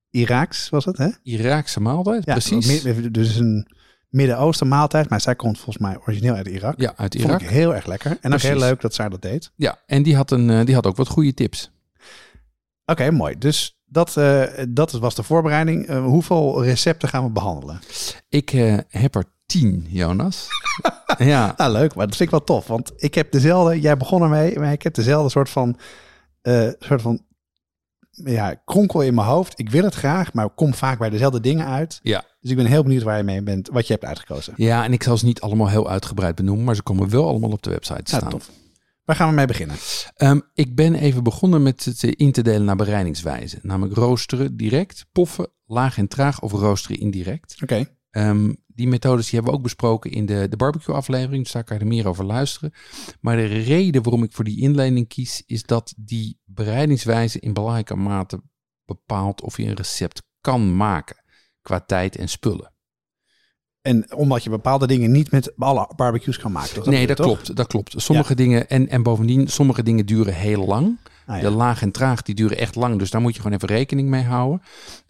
[0.09, 1.09] Iraaks was het, hè?
[1.23, 2.25] Iraakse maaltijd.
[2.25, 2.83] Ja, Precies.
[3.11, 3.67] Dus een
[4.09, 6.79] Midden-Oosten maaltijd, maar zij komt volgens mij origineel uit Irak.
[6.79, 7.41] Ja, uit Vond Irak.
[7.41, 8.17] ik heel erg lekker.
[8.21, 9.51] En ook heel leuk dat zij dat deed.
[9.55, 11.71] Ja, en die had, een, die had ook wat goede tips.
[12.85, 13.37] Oké, mooi.
[13.37, 15.87] Dus dat, eh, dat was de voorbereiding.
[15.87, 17.79] Eh, hoeveel recepten gaan we behandelen?
[18.29, 20.47] Ik eh, heb er tien, Jonas.
[21.17, 22.67] ja, Nou, leuk, maar dat vind ik wel tof.
[22.67, 25.77] Want ik heb dezelfde, jij begon ermee, maar ik heb dezelfde soort van,
[26.79, 27.21] soort van
[28.11, 29.59] ja, kronkel in mijn hoofd.
[29.59, 31.99] Ik wil het graag, maar ik kom vaak bij dezelfde dingen uit.
[32.03, 32.23] Ja.
[32.39, 34.53] Dus ik ben heel benieuwd waar je mee bent, wat je hebt uitgekozen.
[34.57, 37.51] ja, en ik zal ze niet allemaal heel uitgebreid benoemen, maar ze komen wel allemaal
[37.51, 38.29] op de website te Ja, staan.
[38.29, 38.49] tof.
[39.05, 39.75] Waar gaan we mee beginnen?
[40.15, 43.59] Ehm, ik ben even begonnen met het eh, in te delen naar bereidingswijze.
[43.61, 47.57] Namelijk roosteren direct, poffen, laag en traag of roosteren indirect.
[47.63, 51.43] Oké, Ehm, die methodes die hebben we ook besproken in de, de barbecue aflevering.
[51.43, 52.73] Dus daar kan je er meer over luisteren.
[53.21, 57.95] Maar de reden waarom ik voor die inleiding kies, is dat die bereidingswijze in belangrijke
[57.95, 58.41] mate
[58.85, 61.23] bepaalt of je een recept kan maken.
[61.61, 62.74] Qua tijd en spullen.
[63.85, 66.89] En omdat je bepaalde dingen niet met alle barbecues kan maken.
[66.89, 67.55] Nee, dat klopt.
[67.55, 67.93] Dat klopt.
[67.97, 70.97] Sommige dingen, en, en bovendien, sommige dingen duren heel lang.
[71.25, 71.41] Ah, ja.
[71.41, 72.99] De laag en traag, die duren echt lang.
[72.99, 74.61] Dus daar moet je gewoon even rekening mee houden.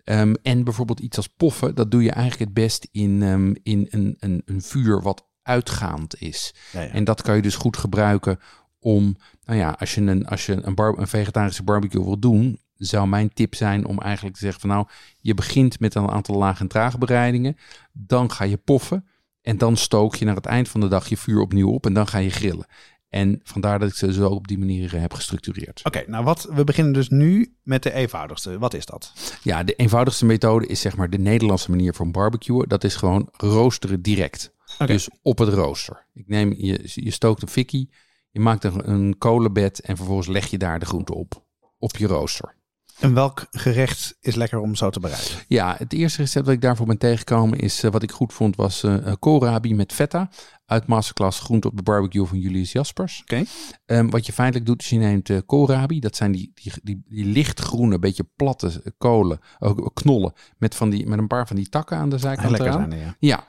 [0.03, 3.87] Ehm, en bijvoorbeeld iets als poffen, dat doe je eigenlijk het best in, ehm, in
[3.89, 6.53] een, een, een vuur wat uitgaand is.
[6.71, 6.87] Ja.
[6.87, 8.39] En dat kan je dus goed gebruiken
[8.79, 12.59] om, nou ja, als je een, als je een, bar, een vegetarische barbecue wil doen,
[12.77, 14.87] zou mijn tip zijn om eigenlijk te zeggen van nou,
[15.19, 17.57] je begint met een aantal laag en traag bereidingen,
[17.91, 19.05] dan ga je poffen
[19.41, 21.93] en dan stook je naar het eind van de dag je vuur opnieuw op en
[21.93, 22.65] dan ga je grillen.
[23.09, 25.81] En vandaar dat ik ze zo op die manier eh, heb gestructureerd.
[25.83, 28.57] Oké, nou wat, we beginnen dus nu met de eenvoudigste.
[28.57, 29.13] Wat is dat?
[29.41, 32.69] Ja, de eenvoudigste methode is zeg maar de Nederlandse manier van barbecuen.
[32.69, 34.53] Dat is gewoon roosteren direct.
[34.85, 36.05] Dus op het rooster.
[36.13, 37.89] Ik neem, je, je stookt een fikkie,
[38.31, 41.45] je maakt er een kolenbed en vervolgens leg je daar de groente op.
[41.77, 42.55] Op je rooster.
[42.99, 45.31] En welk gerecht is lekker om zo te bereiden?
[45.47, 48.55] Ja, het eerste recept dat ik daarvoor ben tegengekomen is, eh, wat ik goed vond,
[48.55, 50.29] was eh, koolrabi met feta.
[50.65, 53.21] Uit Masterclass Groente op de Barbecue van Julius Jaspers.
[53.21, 53.43] Oké.
[53.85, 55.99] Ehm, wat je feitelijk doet, is je neemt eh, koolrabi.
[55.99, 60.33] Dat zijn die, die, die, die lichtgroene, beetje platte kolen, ook knollen.
[60.57, 62.91] Met, van die, met een paar van die takken aan de En zijkant lekker zijn,
[62.91, 63.15] ja.
[63.19, 63.45] Ja,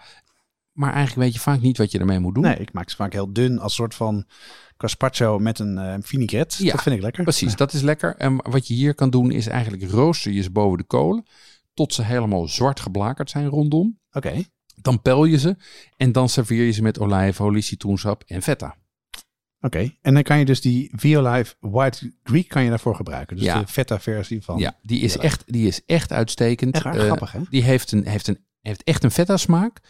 [0.77, 2.43] maar eigenlijk weet je vaak niet wat je ermee moet doen.
[2.43, 4.25] Nee, ik maak ze vaak heel dun als soort van
[4.77, 6.65] carpaccio met een eh vinaigrette.
[6.65, 7.23] Ja, dat vind ik lekker.
[7.23, 8.17] Precies, dat is lekker.
[8.17, 11.25] En wat je hier kan doen is eigenlijk rooster je ze boven de kolen.
[11.75, 13.99] Tot ze helemaal zwart geblakerd zijn rondom.
[14.13, 14.43] Oké.
[14.81, 15.57] Dan pel je ze
[15.97, 18.77] en dan serveer je ze met olijfolie, citroensap en feta.
[19.61, 23.37] Oké, en dan kan je dus die Violife White Greek kan je daarvoor gebruiken.
[23.37, 23.61] Dus Ja.
[23.61, 24.59] de feta versie van.
[24.59, 26.75] Ja, die is, echt, die is echt uitstekend.
[26.75, 26.85] Echt?
[26.85, 27.41] Eh, Grappig, hè?
[27.51, 29.81] Die heeft, een, heeft, een, heeft echt een feta smaak.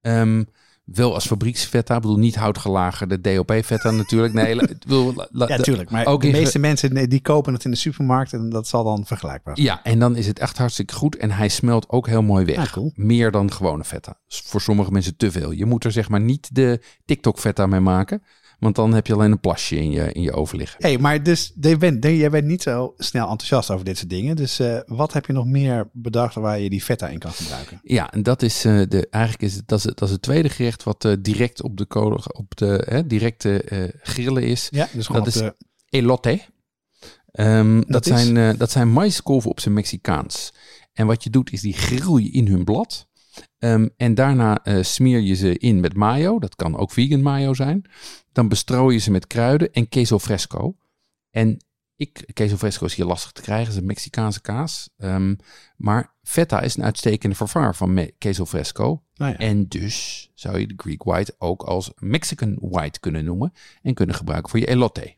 [0.00, 0.44] Ehm,
[0.86, 1.94] wel als fabrieksfeta.
[1.94, 4.34] Ik bedoel niet houtgelagerde DOP-feta natuurlijk.
[4.34, 5.90] Nee, bedoel, la- la- Ja, de- tuurlijk.
[5.90, 8.84] Maar ook de meeste mensen nee, die kopen het in de supermarkt en dat zal
[8.84, 9.68] dan vergelijkbaar zijn.
[9.68, 11.16] Ja, en dan is het echt hartstikke goed.
[11.16, 12.56] En hij smelt ook heel mooi weg.
[12.56, 12.92] Ah, cool.
[12.94, 13.84] Meer dan gewone.
[14.26, 15.50] Dus voor sommige mensen te veel.
[15.50, 18.22] Je moet er zeg maar niet de TikTok-feta mee maken.
[18.66, 20.82] Want dan heb je alleen een plasje in je, in je oven liggen.
[20.82, 24.36] hey, maar dus je bent, jij bent niet zo snel enthousiast over dit soort dingen.
[24.36, 27.80] Dus eh, wat heb je nog meer bedacht waar je die feta in kan gebruiken?
[27.82, 30.48] Ja, en dat is eh, de, eigenlijk is het, dat is, dat is het tweede
[30.48, 33.64] gerecht wat eh, direct op de kolen, op de hè, directe
[34.02, 34.68] grillen is.
[34.70, 35.56] Ja, dus gewoon Dat is- de-
[35.88, 36.40] Elote.
[37.32, 40.52] Ehm, dat, zijn, dat zijn maiskolven op zijn Mexicaans.
[40.92, 43.06] En wat je doet is die grill je in hun blad.
[43.58, 46.38] Ehm, en daarna eh, smeer je ze in met mayo.
[46.38, 47.84] Dat kan ook vegan mayo zijn.
[48.32, 50.76] Dan bestrooi je ze met kruiden en queso fresco.
[51.30, 51.56] En
[51.96, 53.64] ik, queso fresco is hier lastig te krijgen.
[53.66, 54.90] Dat is een Mexicaanse kaas.
[54.96, 55.34] Ehm,
[55.76, 59.02] maar feta is een uitstekende vervanger van queso fresco.
[59.14, 59.38] nou ja.
[59.38, 63.52] En dus zou je de Greek White ook als Mexican White kunnen noemen.
[63.82, 65.14] En kunnen gebruiken voor je elote.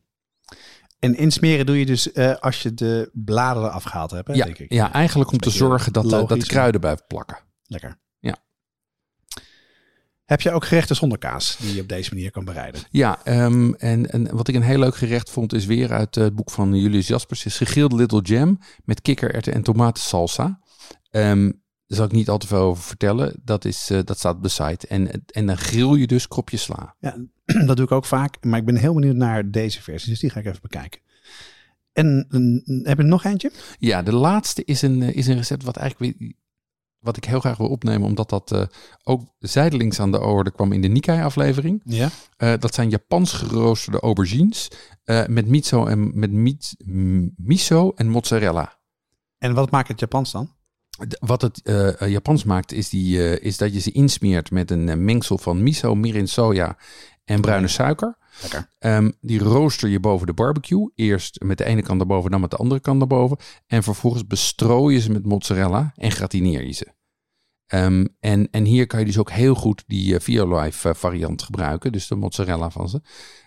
[0.98, 4.58] En insmeren doe je dus eh, als je de bladeren afgehaald hebt, hè, Ja, denk
[4.58, 4.72] ik.
[4.72, 7.38] ja, eigenlijk om te zorgen dat, de- dat de kruiden blijven plakken.
[7.66, 7.98] Lekker.
[10.28, 12.80] Heb je ook gerechten zonder kaas die je op deze manier kan bereiden?
[12.90, 16.34] Ja, ehm, en, en wat ik een heel leuk gerecht vond is weer uit het
[16.34, 17.44] boek van Julius Jaspers.
[17.44, 20.60] Is gegrilde little jam met kikkererwten en tomatensalsa.
[21.10, 21.50] Ehm
[21.88, 23.34] daar zal ik niet al te veel over vertellen.
[23.44, 24.86] Dat, is, eh, dat staat op de site.
[24.86, 26.94] En, en dan grill je dus kropjes sla.
[27.00, 27.16] Ja,
[27.66, 28.44] dat doe ik ook vaak.
[28.44, 30.10] Maar ik ben heel benieuwd naar deze versie.
[30.10, 31.00] Dus die ga ik even bekijken.
[31.92, 32.26] En
[32.82, 33.50] heb je nog eentje?
[33.78, 36.32] Ja, de laatste is een, eh, is een recept wat eigenlijk weer-
[36.98, 38.06] wat ik heel graag wil opnemen.
[38.06, 38.62] Omdat dat eh,
[39.02, 41.80] ook zijdelings aan de orde kwam in de Nikkei-aflevering.
[41.84, 42.08] Ja.
[42.36, 44.70] Eh, dat zijn Japans geroosterde aubergines
[45.04, 46.74] eh, met miso en met mit-
[47.36, 48.78] miso en mozzarella.
[49.38, 50.56] En wat maakt het Japans dan?
[51.20, 51.60] Wat het
[51.98, 56.28] Japans maakt is, die, is dat je ze insmeert met een mengsel van miso, mirin,
[56.28, 56.76] soja
[57.24, 58.17] en bruine suiker.
[58.78, 60.90] Ehm, die rooster je boven de barbecue.
[60.94, 63.36] Eerst met de ene kant erboven, dan met de andere kant erboven.
[63.66, 66.96] En vervolgens bestrooi je ze met mozzarella en gratineer je ze.
[67.66, 71.42] Ehm, en, en hier kan je dus ook heel goed die uh, Violife eh, variant
[71.42, 71.92] gebruiken.
[71.92, 73.00] Dus de mozzarella van ze.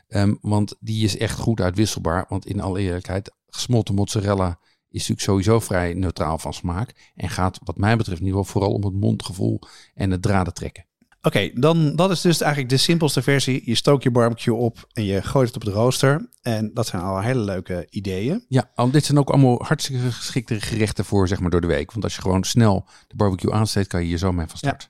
[0.07, 2.25] Ehm, want die is echt goed uitwisselbaar.
[2.29, 7.11] Want in alle eerlijkheid, gesmolten mozzarella is natuurlijk sowieso vrij neutraal van smaak.
[7.15, 9.59] En gaat wat mij betreft in ieder geval vooral om het mondgevoel
[9.93, 10.85] en het draden trekken.
[11.21, 13.61] Oké, dan dat is dus eigenlijk de simpelste versie.
[13.65, 16.29] Je stookt je barbecue op en je gooit het op de rooster.
[16.41, 18.45] En dat zijn al hele leuke ideeën.
[18.47, 21.91] Ja, dit zijn ook allemaal hartstikke geschikte gerechten voor zeg maar door de week.
[21.91, 24.89] Want als je gewoon snel de barbecue aansteekt, kan je hier zo mee van start.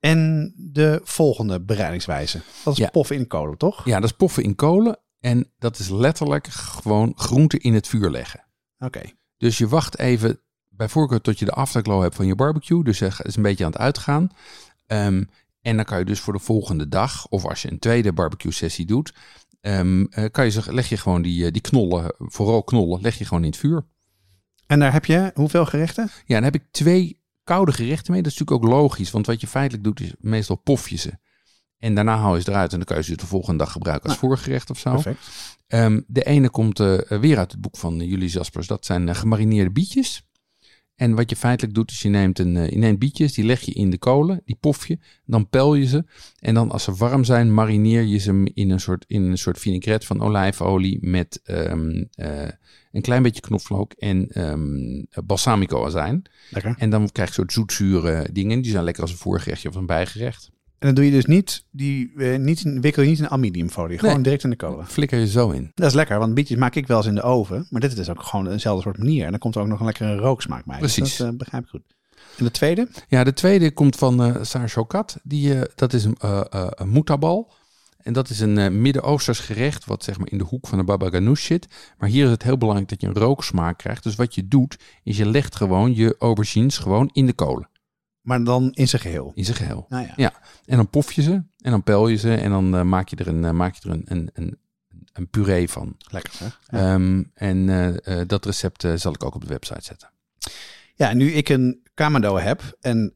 [0.00, 2.40] En de volgende bereidingswijze.
[2.64, 2.88] Dat is Ja.
[2.90, 3.84] poffen in kolen, toch?
[3.84, 4.98] Ja, dat is poffen in kolen.
[5.20, 8.44] En dat is letterlijk gewoon groenten in het vuur leggen.
[8.78, 9.00] Oké.
[9.36, 12.84] Dus je wacht even bij voorkeur tot je de afterglow hebt van je barbecue.
[12.84, 14.28] Dus het is een beetje aan het uitgaan.
[14.86, 15.24] Ehm,
[15.68, 18.52] en dan kan je dus voor de volgende dag, of als je een tweede barbecue
[18.52, 19.12] sessie doet,
[19.60, 23.18] ehm, eh, kan je, zeg- leg je gewoon die, eh, die knollen, vooral knollen, leg
[23.18, 23.86] je gewoon in het vuur.
[24.66, 26.10] En daar heb je hoeveel gerechten?
[26.26, 28.22] Ja, dan heb ik twee koude gerechten mee.
[28.22, 31.18] Dat is natuurlijk ook logisch, want wat je feitelijk doet is meestal pof je ze.
[31.78, 34.08] En daarna haal je ze eruit en dan kan je ze de volgende dag gebruiken
[34.08, 34.90] als voorgerecht of zo.
[34.92, 35.18] Perfect.
[35.66, 38.66] Ehm, de ene komt eh, weer uit het boek van Julie Jaspers.
[38.66, 40.22] Dat zijn gemarineerde bietjes.
[40.98, 43.60] En wat je feitelijk doet, is je neemt, een, eh, je neemt bietjes, die leg
[43.60, 46.04] je in de kolen, die pof je, dan pel je ze.
[46.38, 49.58] En dan als ze warm zijn, marineer je ze in een soort, in een soort
[49.58, 52.48] vinaigrette van olijfolie met ehm, eh,
[52.92, 56.22] een klein beetje knoflook en ehm balsamico azijn.
[56.50, 56.74] Lekker.
[56.78, 58.60] En dan krijg je soort zoetzure dingen.
[58.60, 60.50] Die zijn lekker als een voorgerechtje of een bijgerecht.
[60.78, 63.98] En dan doe je dus niet, die, eh, niet in- wikkel je niet in aluminiumfolie.
[63.98, 64.22] Gewoon Nee.
[64.22, 64.86] direct in de kolen.
[64.86, 65.72] Flikker je zo in.
[65.74, 67.66] Dat is lekker, want bietjes maak ik wel eens in de oven.
[67.70, 69.24] Maar dit is dus ook gewoon eenzelfde soort manier.
[69.24, 70.78] En dan komt er ook nog een lekkere rooksmaak bij.
[70.78, 71.16] Dus Precies.
[71.16, 71.82] dat eh, begrijp ik goed.
[72.38, 72.88] En de tweede?
[73.08, 75.16] Ja, de tweede komt van eh Saar Shokat.
[75.22, 77.52] Die, eh, dat is een, eh eh, een moetabal.
[77.98, 80.84] En dat is een eh, Midden-Oosters gerecht, wat zeg maar in de hoek van de
[80.84, 81.66] baba ganoush zit.
[81.98, 84.02] Maar hier is het heel belangrijk dat je een rooksmaak krijgt.
[84.02, 87.68] Dus wat je doet, is je legt gewoon je aubergines gewoon in de kolen.
[88.28, 89.32] Maar dan in zijn geheel.
[89.34, 89.86] In zijn geheel.
[89.88, 90.12] Nou ja.
[90.16, 90.32] Ja.
[90.64, 93.16] En dan pof je ze en dan pel je ze en dan eh, maak je
[93.16, 94.58] er een, eh, maak je er een, een, een,
[95.12, 95.96] een puree van.
[96.10, 96.60] Lekker zeg.
[96.70, 96.78] Ja.
[96.78, 97.68] Ehm, en
[98.04, 100.10] eh, dat recept zal ik ook op de website zetten.
[100.94, 103.12] Ja, nu ik een Kamado heb en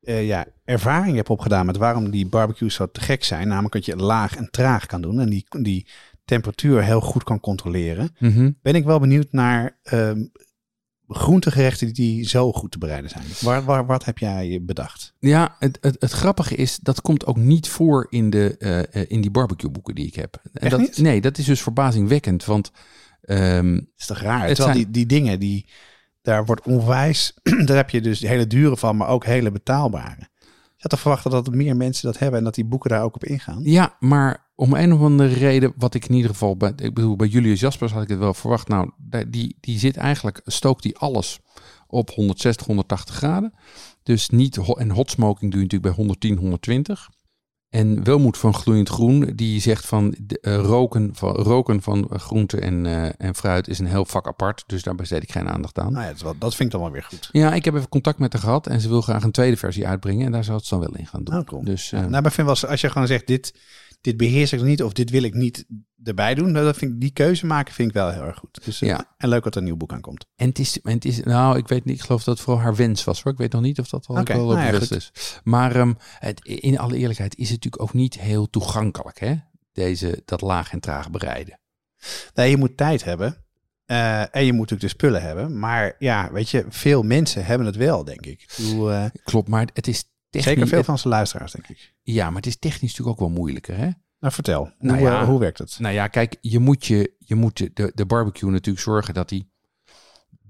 [0.00, 3.48] ja, ervaring heb opgedaan met waarom die barbecues zo te gek zijn.
[3.48, 5.86] Namelijk dat je laag en traag kan doen en die, die
[6.24, 8.16] temperatuur heel goed kan controleren.
[8.62, 10.20] Ben ik wel benieuwd naar ehm
[11.14, 13.24] groentegerechten die zo goed te bereiden zijn.
[13.40, 15.14] Waar, waar, wat heb jij bedacht?
[15.18, 19.20] Ja, het, het, het grappige is, dat komt ook niet voor in, de, eh, in
[19.20, 20.40] die barbecue boeken die ik heb.
[20.52, 20.98] En Echt dat, niet?
[20.98, 22.44] Nee, dat is dus verbazingwekkend.
[22.44, 22.70] Want
[23.20, 23.64] Dat
[23.96, 24.46] is toch raar?
[24.46, 25.66] Het zijn- die, die dingen, die,
[26.22, 27.34] daar wordt onwijs,
[27.66, 30.30] daar heb je dus hele dure van, maar ook hele betaalbare.
[30.76, 33.14] Je had toch verwacht dat meer mensen dat hebben en dat die boeken daar ook
[33.14, 33.60] op ingaan?
[33.62, 37.16] ja, maar om een of andere reden, wat ik in ieder geval bij, ik bedoel,
[37.16, 38.68] bij Julius Jaspers had ik het wel verwacht.
[38.68, 38.90] Nou,
[39.28, 41.40] die, die zit eigenlijk, stookt die alles
[41.86, 43.54] op 160, 180 graden.
[44.02, 47.08] Dus niet, en hot smoking doe je natuurlijk bij 110, 120.
[47.72, 52.60] En Welmoed van Gloeiend Groen, die zegt van de, eh, roken van, roken van groente
[52.60, 54.64] en, eh, en fruit is een heel vak apart.
[54.66, 55.92] Dus daar besteed ik geen aandacht aan.
[55.92, 57.28] Nou ja, dat, dat vind ik dan wel weer goed.
[57.32, 59.86] Ja, ik heb even contact met haar gehad en ze wil graag een tweede versie
[59.86, 60.26] uitbrengen.
[60.26, 61.38] En daar zou het dan wel in gaan doen.
[61.38, 61.64] Oh, cool.
[61.64, 63.54] Dus eh, nou, maar ik vind wel, als je gewoon zegt, dit,
[64.02, 65.64] dit beheers ik nog niet of dit wil ik niet
[66.04, 68.64] erbij doen, nou, dat vind ik, die keuze maken vind ik wel heel erg goed.
[68.64, 69.14] Dus, eh, Ja.
[69.16, 70.26] En leuk dat er een nieuw boek aankomt.
[70.36, 72.62] En het is, en het is, nou, ik weet niet, ik geloof dat het vooral
[72.62, 73.32] haar wens was hoor.
[73.32, 75.40] Ik weet nog niet of dat al Oké, wel nou ja, is.
[75.44, 79.34] Maar ehm, het, in alle eerlijkheid is het natuurlijk ook niet heel toegankelijk, hè?
[79.72, 81.60] Deze, dat laag en traag bereiden.
[82.34, 83.44] Nee, je moet tijd hebben.
[83.84, 85.58] eh, en je moet natuurlijk de spullen hebben.
[85.58, 88.42] Maar ja, weet je, veel mensen hebben het wel, denk ik.
[88.42, 90.54] Ik bedoel, eh, Klopt, maar het is technisch...
[90.54, 91.94] zeker veel van zijn luisteraars, denk ik.
[92.02, 93.90] ja, maar het is technisch natuurlijk ook wel moeilijker, hè?
[94.22, 94.72] Nou, vertel.
[94.78, 95.20] Nou hoe, ja.
[95.20, 95.76] eh, hoe werkt het?
[95.78, 99.50] Nou ja, kijk, je moet, je, je moet de, de barbecue natuurlijk zorgen dat die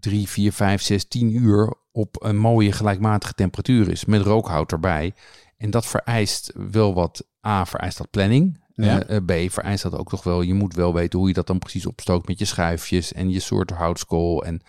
[0.01, 4.05] drie, vier, vijf, zes, tien uur op een mooie gelijkmatige temperatuur is.
[4.05, 5.15] Met rookhout erbij.
[5.57, 8.61] En dat vereist wel wat, A, vereist dat planning.
[8.75, 9.03] Ja.
[9.03, 11.47] Eh, eh, B, vereist dat ook toch wel, je moet wel weten hoe je dat
[11.47, 14.45] dan precies opstookt met je schuifjes en je soort houtskool.
[14.45, 14.63] En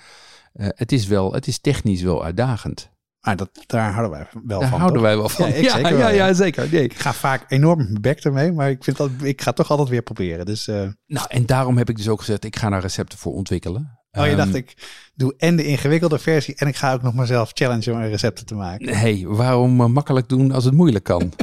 [0.53, 2.92] het is wel, het is technisch wel uitdagend.
[3.23, 4.79] Maar dat, daar houden wij wel Daar van.
[4.79, 5.09] houden toch?
[5.09, 5.47] wij wel van.
[5.49, 6.33] Ja, ik zeker wel, ja.
[6.33, 6.67] zeker.
[6.71, 6.83] Nee.
[6.83, 9.89] Ik ga vaak enorm mijn bek ermee, maar ik, vind dat, ik ga toch altijd
[9.89, 10.45] weer proberen.
[10.45, 13.33] Dus, eh, Nou, en daarom heb ik dus ook gezegd, ik ga daar recepten voor
[13.33, 13.99] ontwikkelen.
[14.11, 14.73] oh, je Ehm, dacht, ik
[15.15, 18.55] doe en de ingewikkelde versie en ik ga ook nog mezelf challengen om recepten te
[18.55, 18.95] maken.
[18.97, 21.31] hey, waarom eh, makkelijk doen als het moeilijk kan?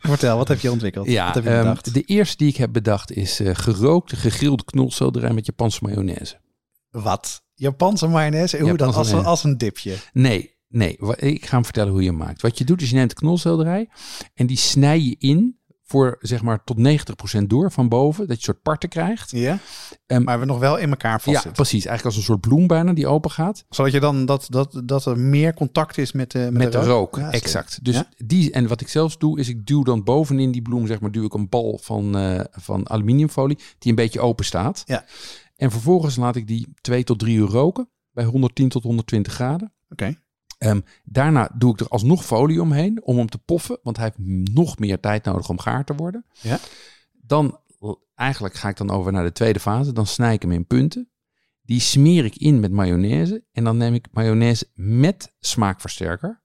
[0.00, 1.06] Vertel, wat heb je ontwikkeld?
[1.06, 1.94] Ja, wat heb je ehm, bedacht?
[1.94, 6.40] de eerste die ik heb bedacht is eh, gerookte, gegrilde knolselderij met Japanse mayonaise.
[6.90, 7.44] Wat?
[7.56, 8.58] Japanse mayonaise?
[8.58, 8.86] Hoe dan?
[8.86, 9.28] Als, mayonaise.
[9.28, 9.96] als een dipje.
[10.12, 12.42] Nee, nee, ik ga hem vertellen hoe je hem maakt.
[12.42, 13.88] Wat je doet is je neemt de knolselderij
[14.34, 16.78] en die snij je in voor zeg maar tot
[17.38, 19.30] 90% door van boven, dat je een soort parten krijgt.
[19.30, 19.58] Ja?
[20.06, 21.84] Ehm, maar we nog wel in elkaar vast Ja, precies.
[21.86, 23.64] Eigenlijk als een soort bloem bijna die open gaat.
[23.68, 26.78] Zodat je dan dat, dat, dat er meer contact is met de, met Met de
[26.78, 27.84] rook, Ja, exact.
[27.84, 28.08] Dus Ja?
[28.16, 31.10] die, en wat ik zelfs doe, is ik duw dan bovenin die bloem, zeg maar,
[31.10, 34.82] duw ik een bal van, eh, van aluminiumfolie, die een beetje open staat.
[34.86, 35.04] Ja.
[35.56, 39.72] En vervolgens laat ik die twee tot drie uur roken, bij 110 tot 120 graden.
[39.88, 40.18] Oké.
[40.58, 44.52] Ehm, daarna doe ik er alsnog folie omheen, om hem te poffen, want hij heeft
[44.54, 46.24] nog meer tijd nodig om gaar te worden.
[46.40, 46.58] Ja.
[47.12, 47.60] Dan,
[48.14, 51.10] eigenlijk ga ik dan over naar de tweede fase, dan snij ik hem in punten.
[51.62, 56.42] Die smeer ik in met mayonaise en dan neem ik mayonaise met smaakversterker.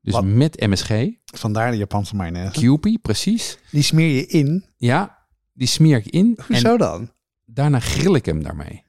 [0.00, 0.24] Dus Wat?
[0.24, 2.60] met MSG, Vandaar de Japanse mayonaise.
[2.60, 3.58] Kewpie, precies.
[3.70, 4.64] Die smeer je in.
[4.76, 7.12] Ja, die smeer ik in Hoezo en dan?
[7.50, 8.86] Daarna grill ik hem daarmee.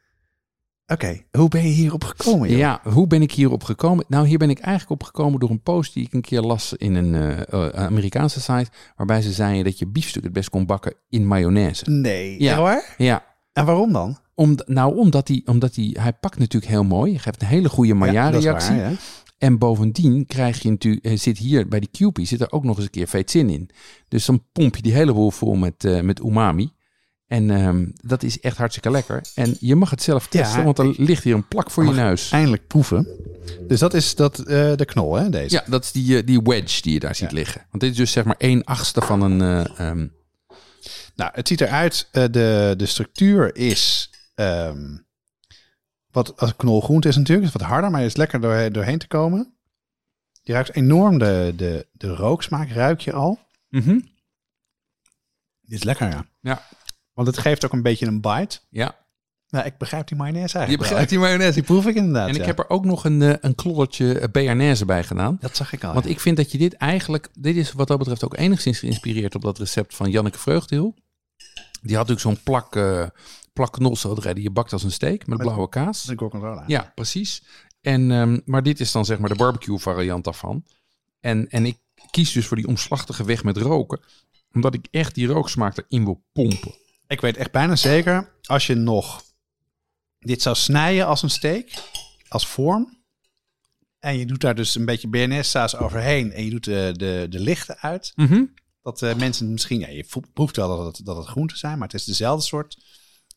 [0.87, 2.49] Oké, hoe ben je hierop gekomen?
[2.49, 2.57] joh?
[2.57, 4.05] Ja, hoe ben ik hierop gekomen?
[4.07, 6.73] Nou, hier ben ik eigenlijk op gekomen door een post die ik een keer las
[6.73, 8.69] in een eh, eh, Amerikaanse site.
[8.95, 11.89] Waarbij ze zeiden dat je biefstuk het best kon bakken in mayonaise.
[11.91, 12.61] Nee, Ja.
[12.61, 12.95] waar?
[12.97, 14.17] Ja, En waarom dan?
[14.35, 17.11] om, nou, omdat hij, omdat hij, hij pakt natuurlijk heel mooi.
[17.11, 18.75] Hij geeft een hele goede Ja, dat is Maillard-reactie.
[18.75, 18.97] waar, ja.
[19.37, 22.75] En bovendien krijg je natuurlijk, eh, zit hier bij die Kewpie zit er ook nog
[22.75, 23.69] eens een keer veetzin in.
[24.07, 26.69] Dus dan pomp je die hele boel vol met, met umami.
[27.29, 29.21] En ehm, dat is echt hartstikke lekker.
[29.35, 31.91] En je mag het zelf testen, Ja, want er ligt hier een plak voor je
[31.91, 32.31] neus.
[32.31, 33.07] Eindelijk proeven.
[33.67, 35.55] Dus dat is dat, eh, de knol, hè, deze?
[35.55, 37.35] Ja, dat is die, eh, die wedge die je daar ziet Ja.
[37.35, 37.65] liggen.
[37.69, 39.41] Want dit is dus zeg maar 1 achtste van een...
[39.41, 40.07] eh, ehm,
[41.15, 44.97] Nou, het ziet eruit, de, de structuur is ehm,
[46.11, 49.07] wat als knolgroente is natuurlijk, is wat harder, maar het is lekker door, doorheen te
[49.07, 49.53] komen.
[50.41, 53.39] Je ruikt enorm de, de, de rooksmaak, ruik je al.
[53.69, 53.99] mhm.
[55.61, 56.25] Dit is lekker, ja.
[56.41, 56.67] Ja.
[57.19, 58.59] Want het geeft ook een beetje een bite.
[58.69, 58.95] Ja,
[59.49, 61.53] Nou, ik begrijp die mayonaise je eigenlijk begrijpt die mayonaise.
[61.53, 62.45] Die proef ik inderdaad, En ik ja.
[62.45, 65.37] heb er ook nog een, eh, een kloddertje eh, bearnaise bij gedaan.
[65.39, 65.93] Dat zag ik al.
[65.93, 66.11] Want ja.
[66.11, 69.41] ik vind dat je dit eigenlijk, dit is wat dat betreft ook enigszins geïnspireerd op
[69.41, 70.95] dat recept van Janneke Vreugdeel.
[71.81, 73.05] Die had natuurlijk zo'n plak, eh
[73.53, 75.85] plak knolselderij die je bakt als een steak met Met- blauwe kaas.
[75.85, 76.63] Dat is een gorgonzola.
[76.67, 77.43] Ja, precies.
[77.81, 80.63] En, ehm, maar dit is dan zeg maar de barbecue variant daarvan.
[81.19, 81.77] En, en ik
[82.11, 83.99] kies dus voor die omslachtige weg met roken.
[84.53, 86.73] Omdat ik echt die rooksmaak erin wil pompen.
[87.09, 89.23] Ik weet echt bijna zeker, als je nog
[90.19, 91.69] dit zou snijden als een steak,
[92.27, 92.97] als vorm,
[93.99, 97.39] en je doet daar dus een beetje BNS-saus overheen en je doet de, de, de
[97.39, 98.13] lichten uit,
[98.81, 101.87] dat eh, mensen misschien, ja, je proeft wel dat het, dat het groenten zijn, maar
[101.87, 102.77] het is dezelfde soort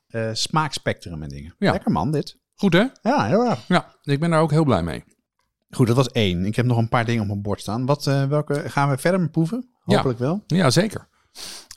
[0.06, 1.54] eh, smaakspectrum en dingen.
[1.58, 1.72] Ja.
[1.72, 2.38] Lekker man, dit.
[2.54, 2.86] Goed hè?
[3.02, 3.66] Ja, heel erg.
[3.68, 5.04] Ja, ik ben daar ook heel blij mee.
[5.70, 6.44] Goed, dat was één.
[6.44, 7.86] Ik heb nog een paar dingen op mijn bord staan.
[7.86, 9.70] Wat, eh, welke gaan we verder met proeven?
[9.84, 9.94] Ja.
[9.94, 10.44] Hopelijk wel.
[10.46, 11.08] Ja, zeker.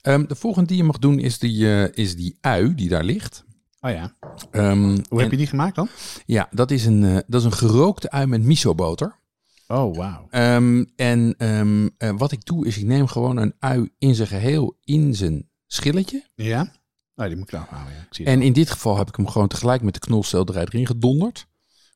[0.05, 3.03] Ehm, de volgende die je mag doen is die, eh, is die ui die daar
[3.03, 3.45] ligt.
[3.81, 4.15] Oh ja.
[4.51, 5.87] Ehm, Hoe en- heb je die gemaakt dan?
[6.25, 9.19] Ja, dat is een, eh, dat is een gerookte ui met miso-boter.
[9.67, 10.27] Oh, wauw.
[10.29, 14.77] Ehm, en eh, wat ik doe is ik neem gewoon een ui in zijn geheel
[14.83, 16.29] in zijn schilletje.
[16.35, 16.71] Ja?
[17.15, 17.93] Oh, die moet ik nou houden.
[17.93, 17.99] Ja.
[18.01, 18.33] Ik zie het.
[18.33, 21.47] En in dit geval heb ik hem gewoon tegelijk met de knolselderij erin gedonderd.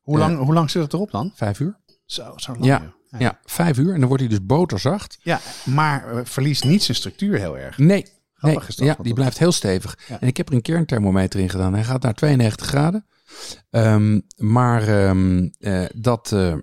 [0.02, 1.32] hoe, lang, hoe lang zit het erop dan?
[1.34, 1.78] Vijf uur.
[2.06, 2.64] Zo, zo lang.
[2.64, 2.94] Ja.
[3.18, 3.92] Ja, vijf uur.
[3.94, 5.18] En dan wordt hij dus boterzacht.
[5.22, 7.78] Ja, maar eh, verliest niet zijn structuur heel erg.
[7.78, 8.06] Nee.
[8.40, 9.98] Nee, dat, ja, die blijft heel stevig.
[10.08, 10.20] Ja.
[10.20, 11.74] En ik heb er een kernthermometer in gedaan.
[11.74, 13.06] Hij gaat naar 92 graden.
[13.70, 16.54] Ehm, maar ehm, eh, dat, eh,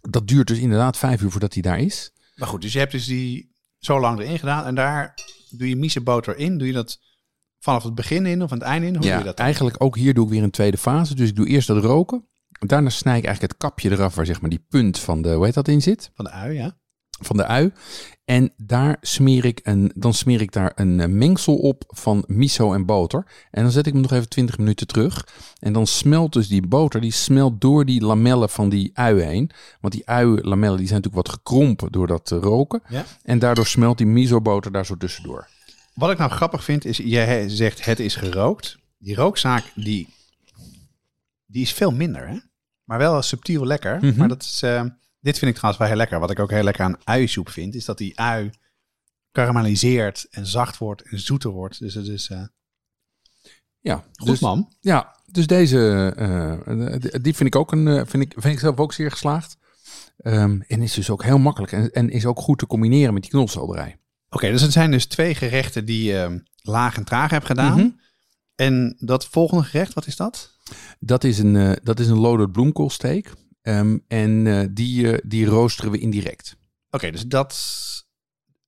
[0.00, 2.12] dat duurt dus inderdaad vijf uur voordat hij daar is.
[2.34, 5.14] Maar goed, dus je hebt dus die zo lang erin gedaan en daar
[5.50, 6.58] doe je miso-boter in.
[6.58, 7.00] Doe je dat
[7.58, 8.92] vanaf het begin in of aan het einde in?
[8.92, 9.44] Hoe doe ja, je dat dan?
[9.44, 11.14] eigenlijk ook hier doe ik weer een tweede fase.
[11.14, 12.28] Dus ik doe eerst dat roken.
[12.58, 15.44] Daarna snij ik eigenlijk het kapje eraf waar zeg maar die punt van de, hoe
[15.44, 16.10] heet dat in zit?
[16.14, 16.76] Van de ui, ja.
[17.20, 17.72] Van de ui.
[18.24, 22.72] En daar smeer ik een, dan smeer ik daar een eh, mengsel op van miso
[22.72, 23.26] en boter.
[23.50, 25.26] En dan zet ik hem nog even 20 minuten terug.
[25.58, 29.50] En dan smelt dus die boter, die smelt door die lamellen van die ui heen.
[29.80, 32.82] Want die ui-lamellen die zijn natuurlijk wat gekrompen door dat eh, roken.
[32.88, 33.04] Ja.
[33.22, 35.48] En daardoor smelt die miso-boter daar zo tussendoor.
[35.94, 38.78] Wat ik nou grappig vind, is jij zegt het is gerookt.
[38.98, 40.08] Die rookzaak, die,
[41.46, 42.38] die is veel minder, hè?
[42.88, 43.96] Maar wel subtiel lekker.
[44.00, 44.18] Mhm.
[44.18, 44.84] Maar dat is, eh,
[45.20, 46.20] dit vind ik trouwens wel heel lekker.
[46.20, 48.50] Wat ik ook heel lekker aan uisoep vind, is dat die ui
[49.32, 51.78] karamelliseert en zacht wordt en zoeter wordt.
[51.78, 52.42] Dus het is eh,
[53.80, 54.72] Ja, goed, dus, man.
[54.80, 58.76] Ja, dus deze, eh, eh, die vind ik ook een, vind ik, vind ik zelf
[58.76, 59.56] ook zeer geslaagd.
[60.16, 63.22] Ehm, en is dus ook heel makkelijk en, en is ook goed te combineren met
[63.22, 63.98] die knolselderij.
[64.30, 67.78] Oké, dus het zijn dus twee gerechten die je laag en traag hebt gedaan.
[67.78, 67.88] Mhm.
[68.54, 70.57] En dat volgende gerecht, wat is dat?
[71.00, 73.32] Dat is een, eh, dat is een loaded bloemkoolsteak.
[73.62, 76.56] Ehm, en eh, die, eh, die roosteren we indirect.
[76.90, 77.86] Oké, dus dat...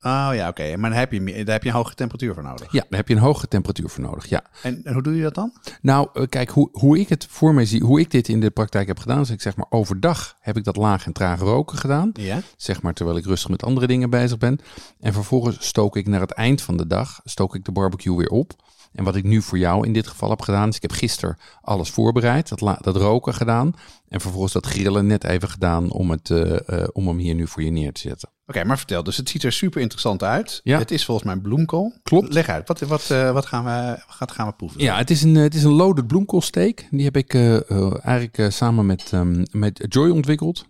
[0.03, 0.77] Oh ja, oké.
[0.77, 2.73] Maar daar heb, je, daar heb je een hoge temperatuur voor nodig.
[2.73, 4.29] Ja, daar heb je een hoge temperatuur voor nodig.
[4.29, 4.45] Ja.
[4.63, 5.53] En, en hoe doe je dat dan?
[5.83, 8.87] Nou, kijk, hoe, hoe ik het voor mij zie, hoe ik dit in de praktijk
[8.87, 12.11] heb gedaan, is ik zeg maar overdag heb ik dat laag en traag roken gedaan.
[12.13, 12.41] Ja.
[12.57, 14.59] Zeg maar terwijl ik rustig met andere dingen bezig ben.
[15.01, 18.31] En vervolgens stook ik naar het eind van de dag, stook ik de barbecue weer
[18.31, 18.53] op.
[18.93, 21.39] En wat ik nu voor jou in dit geval heb gedaan, is ik heb gisteren
[21.61, 23.75] alles voorbereid, dat, dat roken gedaan.
[24.09, 27.47] En vervolgens dat grillen net even gedaan om, het, eh, eh, om hem hier nu
[27.47, 28.29] voor je neer te zetten.
[28.47, 29.03] Oké, maar vertel.
[29.03, 30.61] Dus het ziet er super interessant uit.
[30.63, 30.79] Ja.
[30.79, 31.93] Het is volgens mij bloemkool.
[32.03, 32.33] Klopt.
[32.33, 32.69] Leg uit.
[32.69, 34.81] Wat, wat, eh, wat, gaan, we, wat gaan we proeven?
[34.81, 36.85] Ja, het is een, het is een loaded bloemkoolsteak.
[36.91, 40.65] Die heb ik eigenlijk samen met, ehm, met Joy ontwikkeld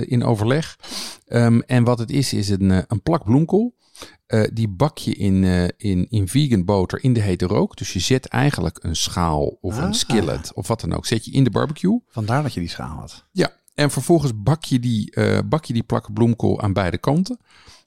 [0.00, 0.78] in overleg.
[1.26, 3.78] Ehm, en wat het is, is een, een plak bloemkool.
[4.26, 7.76] Eh, die bak je in, eh, in, in vegan boter in de hete rook.
[7.76, 9.84] Dus je zet eigenlijk een schaal of Ah.
[9.84, 11.06] een skillet of wat dan ook.
[11.06, 12.00] Zet je in de barbecue.
[12.08, 13.24] Vandaar dat je die schaal had.
[13.32, 13.50] Ja.
[13.74, 17.38] En vervolgens bak je die, eh, bak je die plak bloemkool aan beide kanten.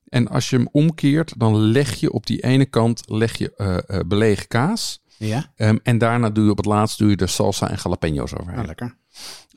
[0.09, 4.47] En als je hem omkeert, dan leg je op die ene kant leg je, belegen
[4.47, 5.01] kaas.
[5.17, 8.33] Ja, Ehm, en daarna doe je op het laatst doe je er salsa en jalapenos
[8.33, 8.55] overheen.
[8.55, 8.97] nou, lekker.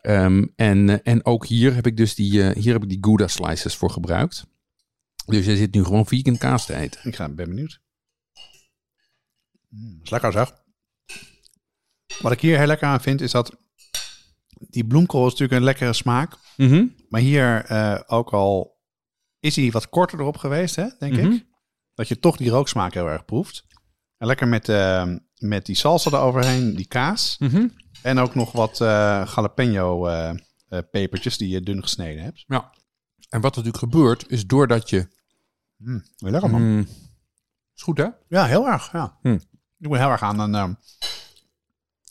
[0.01, 3.77] Ehm, en, en ook hier heb ik dus die, hier heb ik die Gouda slices
[3.77, 4.47] voor gebruikt.
[5.27, 7.01] Dus je zit nu gewoon vegan kaas te eten.
[7.05, 7.81] Ik ga, ben benieuwd.
[9.69, 10.53] Mm, is lekker zeg.
[12.21, 13.57] Wat ik hier heel lekker aan vind, is dat
[14.59, 16.33] die bloemkool is natuurlijk een lekkere smaak.
[17.09, 18.81] Maar hier eh, ook al
[19.41, 21.31] is hij wat korter erop geweest, hè, denk Mhm.
[21.33, 21.47] ik.
[21.95, 23.67] Dat je toch die rooksmaak heel erg proeft.
[24.17, 27.37] En lekker met, eh, met die salsa eroverheen, die kaas.
[27.39, 27.69] Mhm.
[28.03, 30.09] En ook nog wat eh jalapeno
[30.91, 32.45] pepertjes die je dun gesneden hebt.
[32.47, 32.73] Ja.
[33.29, 35.15] En wat er natuurlijk gebeurt, is doordat je...
[35.77, 36.63] Mm, weer lekker man.
[36.63, 36.87] Mm,
[37.75, 38.09] is goed hè?
[38.29, 38.93] Ja, heel erg.
[38.93, 39.19] Ja.
[39.23, 39.39] Hm.
[39.79, 40.77] Ik moet heel erg aan een um,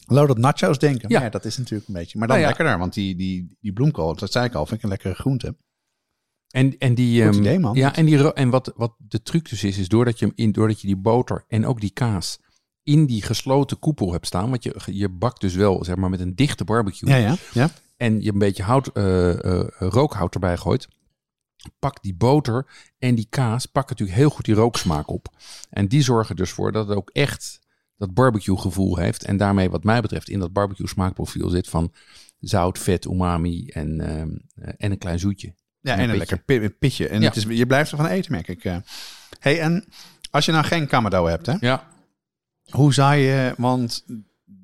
[0.08, 1.10] loaded nachos denken.
[1.10, 1.22] Ja.
[1.22, 1.30] Ja.
[1.30, 2.18] dat is natuurlijk een beetje.
[2.20, 2.56] Maar dan Nou ja.
[2.56, 5.56] lekkerder, want die, die, die bloemkool, dat zei ik al, vind ik een lekkere groente.
[6.50, 7.76] En, en die, Goed ehm, idee, man.
[7.76, 10.52] Ja, en, die, en wat, wat de truc dus is, is doordat je, hem in,
[10.52, 12.40] doordat je die boter en ook die kaas
[12.84, 14.50] in die gesloten koepel hebt staan.
[14.50, 17.10] Want je, je bakt dus wel zeg maar met een dichte barbecue.
[17.10, 17.36] Ja, ja.
[17.54, 17.70] ja.
[17.98, 20.88] En je een beetje hout, eh, eh, rookhout erbij gooit.
[21.80, 22.66] Pak die boter
[22.98, 25.28] en die kaas, pak natuurlijk heel goed die rooksmaak op.
[25.70, 27.60] En die zorgen dus voor dat het ook echt
[27.98, 29.24] dat barbecue gevoel heeft.
[29.24, 31.92] En daarmee wat mij betreft in dat barbecue smaakprofiel zit van
[32.40, 35.54] zout, vet, umami en, ehm, eh, en een klein zoetje.
[35.80, 37.08] Ja, Een en een lekker pi- pitje.
[37.08, 37.28] En Ja.
[37.28, 38.64] het is, je blijft ervan eten, merk ik.
[38.66, 38.78] eh.
[39.40, 39.86] hey, en
[40.32, 41.88] als je nou geen kamado hebt, hè, Ja,
[42.70, 44.06] hoe zou je, want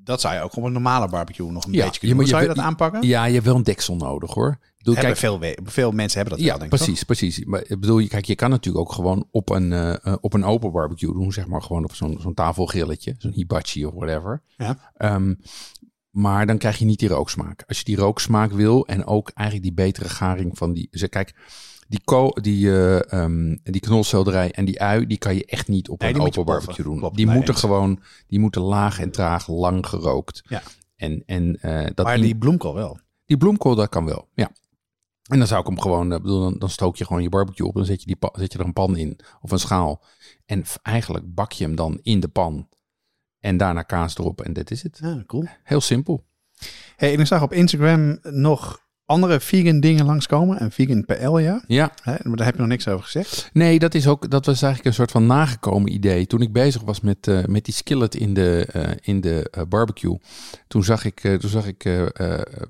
[0.04, 2.16] dat zou je ook op een normale barbecue nog een Ja, beetje je kunnen.
[2.16, 3.06] moet- Hoe zou je je- dat aanpakken?
[3.06, 4.50] ja je hebt wel een deksel nodig hoor.
[4.50, 6.78] Ik bedoel, Hebben kijk, veel, veel mensen hebben dat Ja, wel, denk ik.
[6.78, 7.44] precies, precies.
[7.44, 10.34] Maar ik bedoel, je- kijk, je kan natuurlijk ook gewoon op een, eh, eh, op
[10.34, 14.42] een open barbecue doen, zeg maar gewoon op zo'n zo'n tafelgrilletje, zo'n hibachi of whatever.
[14.56, 14.92] Ja.
[14.96, 15.34] Ehm,
[16.10, 17.64] maar dan krijg je niet die rooksmaak.
[17.66, 21.34] Als je die rooksmaak wil en ook eigenlijk die betere garing van die, dus kijk,
[21.92, 22.70] die, ko, die,
[23.00, 26.44] ehm, die knolselderij en die ui, die kan je echt niet op Nee, een open
[26.44, 26.98] barbecue doen.
[26.98, 27.62] Klopt, die nee, moeten eens.
[27.62, 30.42] gewoon, die moeten laag en traag, lang gerookt.
[30.48, 30.62] Ja.
[30.96, 32.98] En, en eh, dat Maar die bloemkool wel.
[33.24, 34.50] die bloemkool, dat kan wel, ja.
[35.22, 37.66] En dan zou ik hem gewoon, eh, bedoel, dan, dan stook je gewoon je barbecue
[37.66, 37.74] op.
[37.74, 40.02] Dan zet je, die zet je er een pan in of een schaal.
[40.46, 42.68] En eigenlijk bak je hem dan in de pan.
[43.40, 44.98] En daarna kaas erop en dit is het.
[45.02, 45.44] Ja, cool.
[45.62, 46.24] Heel simpel.
[46.96, 50.58] Hey, en ik zag op Instagram nog andere vegan dingen langskomen.
[50.58, 51.62] En vegan paella.
[51.66, 53.50] Ja, Hè, maar daar heb je nog niks over gezegd.
[53.52, 56.26] nee, dat, is ook, dat was eigenlijk een soort van nagekomen idee.
[56.26, 59.62] Toen ik bezig was met, eh, met die skillet in de, eh, in de eh,
[59.68, 60.18] barbecue.
[60.68, 61.82] Toen zag ik, toen zag ik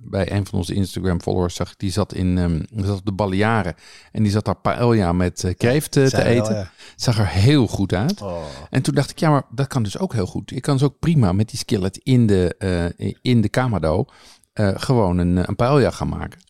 [0.01, 3.13] bij een van onze Instagram followers, zag ik, die zat, in, ehm, zat op de
[3.13, 3.75] Balearen.
[4.13, 6.55] En die zat daar paella met kreeft te wel, eten.
[6.55, 6.71] ja.
[6.97, 8.21] zag er heel goed uit.
[8.23, 8.43] Oh.
[8.71, 10.51] En toen dacht ik, ja, maar dat kan dus ook heel goed.
[10.51, 14.07] Ik kan dus ook prima met die skillet in de, in de kamado
[14.53, 16.41] eh, gewoon een, een paella gaan maken.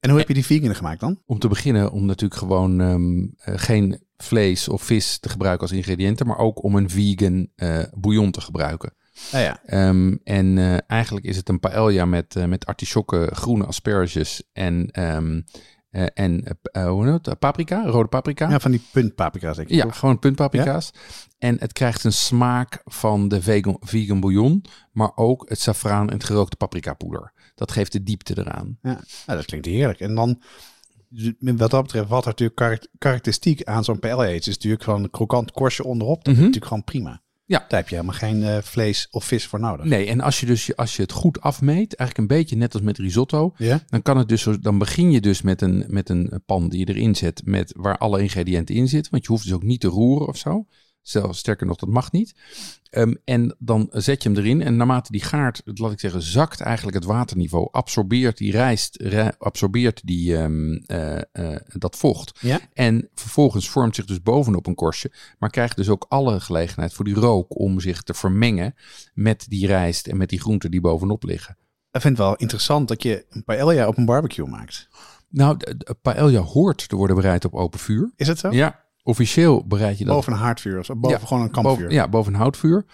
[0.00, 1.22] En hoe heb je die vegan gemaakt dan?
[1.26, 5.76] Om te beginnen om natuurlijk gewoon ehm, eh, geen vlees of vis te gebruiken als
[5.76, 8.94] ingrediënten, maar ook om een vegan eh, bouillon te gebruiken.
[9.32, 13.64] Nou ja, Ehm, en eh, eigenlijk is het een paella met, eh, met artisjokken, groene
[13.64, 15.40] asperges en, ehm,
[15.90, 17.38] eh, en eh, hoe noem je het?
[17.38, 18.48] paprika, rode paprika.
[18.50, 19.74] ja van die puntpaprika's denk ik.
[19.74, 19.98] Ja, toch?
[19.98, 20.90] gewoon puntpaprika's.
[21.38, 26.14] En het krijgt een smaak van de vegan, vegan bouillon, maar ook het safraan en
[26.14, 27.32] het gerookte paprikapoeder.
[27.54, 28.78] Dat geeft de diepte eraan.
[28.82, 28.90] Ja.
[29.26, 30.00] Nou, dat klinkt heerlijk.
[30.00, 30.40] En dan,
[31.40, 35.02] wat dat betreft, wat er natuurlijk karak- karakteristiek aan zo'n paella is, is natuurlijk gewoon
[35.02, 36.16] een krokant korstje onderop.
[36.16, 36.32] Dat Mhm.
[36.32, 37.20] is natuurlijk gewoon prima.
[37.44, 37.58] Ja.
[37.68, 39.86] Daar heb je helemaal geen eh, vlees of vis voor nodig.
[39.86, 42.82] Nee, en als je, dus, als je het goed afmeet, eigenlijk een beetje net als
[42.82, 43.80] met risotto, Ja?
[43.86, 46.78] dan kan het dus, zo- dan begin je dus met een, met een pan die
[46.78, 49.10] je erin zet, met waar alle ingrediënten in zitten.
[49.10, 50.66] Want je hoeft dus ook niet te roeren of zo.
[51.08, 52.34] Zelfs sterker nog, dat mag niet.
[52.90, 54.62] Ehm, en dan zet je hem erin.
[54.62, 57.68] En naarmate die gaart, laat ik zeggen, zakt eigenlijk het waterniveau.
[57.70, 62.38] Absorbeert die rijst, rij- absorbeert die, ehm, eh, eh, dat vocht.
[62.40, 62.60] Ja.
[62.72, 65.12] En vervolgens vormt zich dus bovenop een korstje.
[65.38, 68.74] Maar krijgt dus ook alle gelegenheid voor die rook om zich te vermengen
[69.14, 71.56] met die rijst en met die groenten die bovenop liggen.
[71.92, 74.88] Ik vind het wel interessant dat je een paella op een barbecue maakt.
[75.28, 75.56] Nou,
[76.02, 78.12] paella hoort te worden bereid op open vuur.
[78.16, 78.50] Is het zo?
[78.50, 80.86] Ja, officieel bereid je dat Boven een haardvuur?
[80.96, 81.76] Boven Ja, gewoon een kampvuur?
[81.76, 82.84] boven, ja, boven een houtvuur.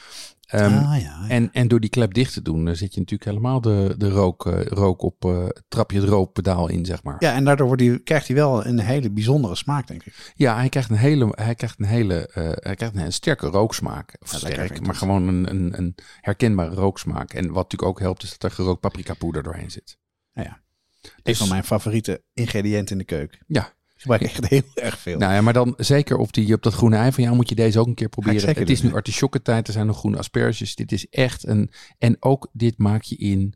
[0.45, 1.29] Ehm, ah, ja, ja.
[1.29, 4.09] en, en door die klep dicht te doen, dan zet je natuurlijk helemaal de, de
[4.11, 7.17] rook, eh, rook op, eh, trap je het rookpedaal in, zeg maar.
[7.19, 10.33] ja, en daardoor wordt die, krijgt hij wel een hele bijzondere smaak, denk ik.
[10.35, 14.17] Ja, hij krijgt een hele, hij krijgt een hele, eh, hij krijgt een sterke rooksmaak.
[14.21, 17.33] Of Ja, sterk, maar gewoon een, een, een herkenbare rooksmaak.
[17.33, 19.99] En wat natuurlijk ook helpt, is dat er gerookt paprikapoeder doorheen zit.
[20.33, 20.61] Nou ja.
[21.03, 23.39] Een Dus- van mijn favoriete ingrediënten in de keuken.
[23.47, 23.73] Ja,
[24.11, 25.19] gebruik echt heel erg veel.
[25.19, 27.55] nou ja, maar dan zeker op, die, op dat groene ei van jou moet je
[27.55, 28.57] deze ook een keer proberen.
[28.57, 30.75] Het is nu artisjokkentijd, er zijn nog groene asperges.
[30.75, 33.55] Dit is echt een, en ook dit maak je in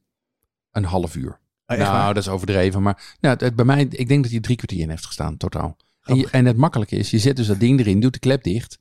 [0.70, 1.40] een half uur.
[1.66, 2.82] Oh, echt nou, dat is overdreven.
[2.82, 5.76] Maar nou, het, bij mij, ik denk dat hij drie kwartier in heeft gestaan, totaal.
[6.02, 8.42] En, je- en het makkelijke is, je zet dus dat ding erin, doet de klep
[8.42, 8.78] dicht.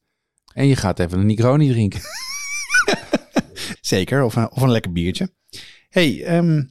[0.53, 2.01] En je gaat even een Negroni drinken.
[3.81, 5.33] Zeker, of een, of een lekker biertje.
[5.89, 6.63] hey, ehm,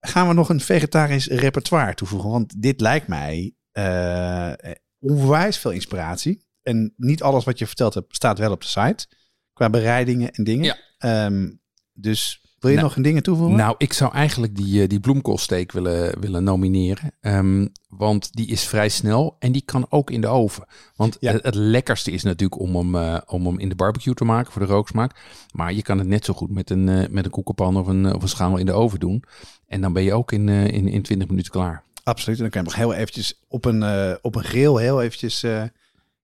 [0.00, 2.30] gaan we nog een vegetarisch repertoire toevoegen?
[2.30, 4.52] Want dit lijkt mij eh,
[4.98, 6.46] onwijs veel inspiratie.
[6.62, 9.06] En niet alles wat je verteld hebt staat wel op de site.
[9.52, 10.64] Qua bereidingen en dingen.
[10.64, 10.76] Ja.
[10.98, 11.50] Ehm,
[11.92, 13.56] dus wil je Nou, nog een dingen toevoegen?
[13.56, 17.12] Nou, ik zou eigenlijk die, eh, die bloemkoolsteak willen, willen nomineren.
[17.20, 20.64] Ehm, want die is vrij snel en die kan ook in de oven.
[20.96, 21.32] Want Ja.
[21.32, 24.52] het, het lekkerste is natuurlijk om hem, eh, om hem in de barbecue te maken
[24.52, 25.20] voor de rooksmaak.
[25.52, 28.22] Maar je kan het net zo goed met een, met een koekenpan of een, of
[28.22, 29.24] een schaal in de oven doen.
[29.66, 31.84] En dan ben je ook in, in, in 20 minuten klaar.
[32.02, 32.36] Absoluut.
[32.38, 35.02] En dan kan je hem nog heel eventjes op een, eh, op een grill heel
[35.02, 35.62] eventjes eh,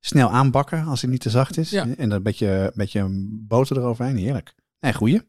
[0.01, 1.70] snel aanbakken als hij niet te zacht is.
[1.70, 1.83] Ja.
[1.83, 4.16] En dan een beetje, een beetje boter eroverheen.
[4.16, 4.55] Heerlijk.
[4.81, 5.20] Nee, goeie.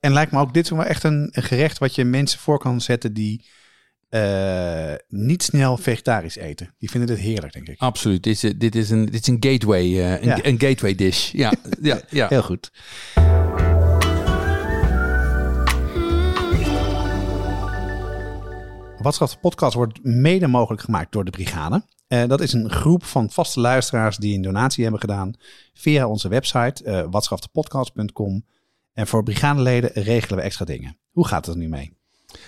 [0.00, 2.80] En lijkt me ook dit wel echt een, een gerecht wat je mensen voor kan
[2.80, 3.44] zetten die
[4.08, 6.74] eh, niet snel vegetarisch eten.
[6.78, 7.78] Die vinden dit heerlijk, denk ik.
[7.78, 8.22] Absoluut.
[8.22, 10.38] Dit is, dit is, een, dit is een gateway, eh, een, Ja.
[10.44, 11.32] een gateway dish.
[11.32, 12.28] Ja, ja, ja.
[12.34, 12.70] Heel goed.
[19.02, 21.82] Watschaf de podcast wordt mede mogelijk gemaakt door de Brigade.
[22.08, 25.32] Eh, dat is een groep van vaste luisteraars die een donatie hebben gedaan
[25.74, 28.44] via onze website uh, watschaftepodcast.com.
[28.92, 30.96] En voor brigadeleden regelen we extra dingen.
[31.10, 31.92] Hoe gaat het er nu mee?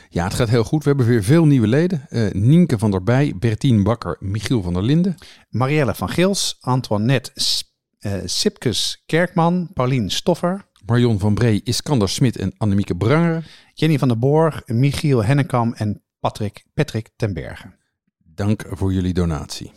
[0.09, 0.83] Ja, het gaat heel goed.
[0.83, 2.07] We hebben weer veel nieuwe leden.
[2.09, 5.15] Eh Nienke van der Bij, Bertien Bakker, Michiel van der Linden.
[5.49, 12.37] Marielle van Gils, Antoinette S- eh, Sipkes Kerkman, Paulien Stoffer, Marion van Bree, Iskander Smit
[12.37, 13.45] en Annemieke Branger.
[13.75, 17.73] Jenny van der Borg, Michiel Hennekam en Patrick, Patrick ten Berge.
[18.19, 19.73] Dank voor jullie donatie.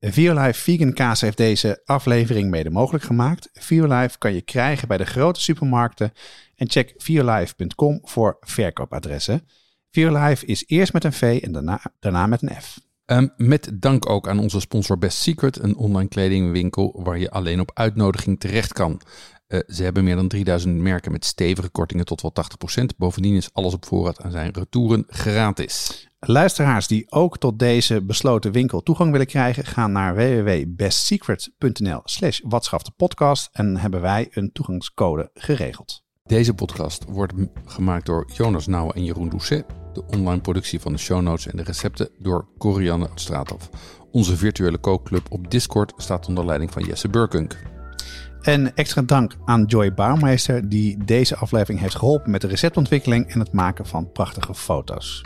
[0.00, 3.48] Violife Vegan Kaas heeft deze aflevering mede mogelijk gemaakt.
[3.52, 6.12] Violife kan je krijgen bij de grote supermarkten
[6.54, 9.48] en check violife.com voor verkoopadressen.
[9.90, 12.80] Violife is eerst met een V en daarna, daarna met een F.
[13.06, 17.60] Um, met dank ook aan onze sponsor Best Secret, een online kledingwinkel waar je alleen
[17.60, 19.00] op uitnodiging terecht kan.
[19.54, 22.32] Uh, ze hebben meer dan 3000 merken met stevige kortingen tot wel
[22.80, 22.84] 80%.
[22.96, 26.08] Bovendien is alles op voorraad en zijn retouren gratis.
[26.20, 32.40] Luisteraars die ook tot deze besloten winkel toegang willen krijgen, gaan naar www.bestsecret.nl slash
[32.96, 36.02] podcast en hebben wij een toegangscode geregeld.
[36.22, 37.32] Deze podcast wordt
[37.64, 39.64] gemaakt door Jonas Nouwen en Jeroen Doucet.
[39.92, 43.70] De online productie van de show notes en de recepten door Corianne Straathof.
[44.10, 47.73] Onze virtuele kookclub op Discord staat onder leiding van Jesse Burkunk.
[48.44, 53.38] En extra dank aan Joy Bouwmeester die deze aflevering heeft geholpen met de receptontwikkeling en
[53.38, 55.22] het maken van prachtige foto's.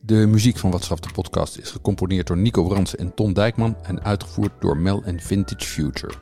[0.00, 4.02] De muziek van Watschaf de podcast is gecomponeerd door Nico Bransen en Tom Dijkman en
[4.02, 6.14] uitgevoerd door Mel en Vintage Future.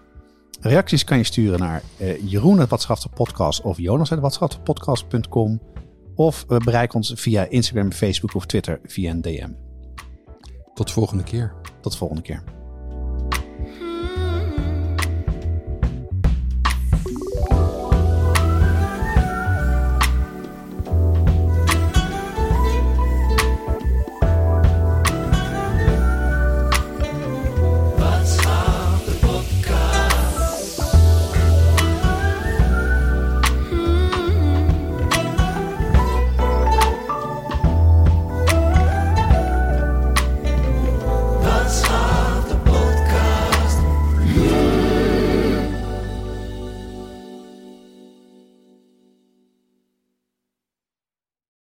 [0.60, 2.66] Reacties kan je sturen naar uh, Jeroen
[3.14, 4.12] podcast of Jonas
[4.64, 5.60] podcast.com
[6.14, 9.50] of uh, bereik ons via Instagram, Facebook of Twitter via een DM.
[10.74, 11.52] Tot de volgende keer.
[11.80, 12.55] Tot de volgende keer.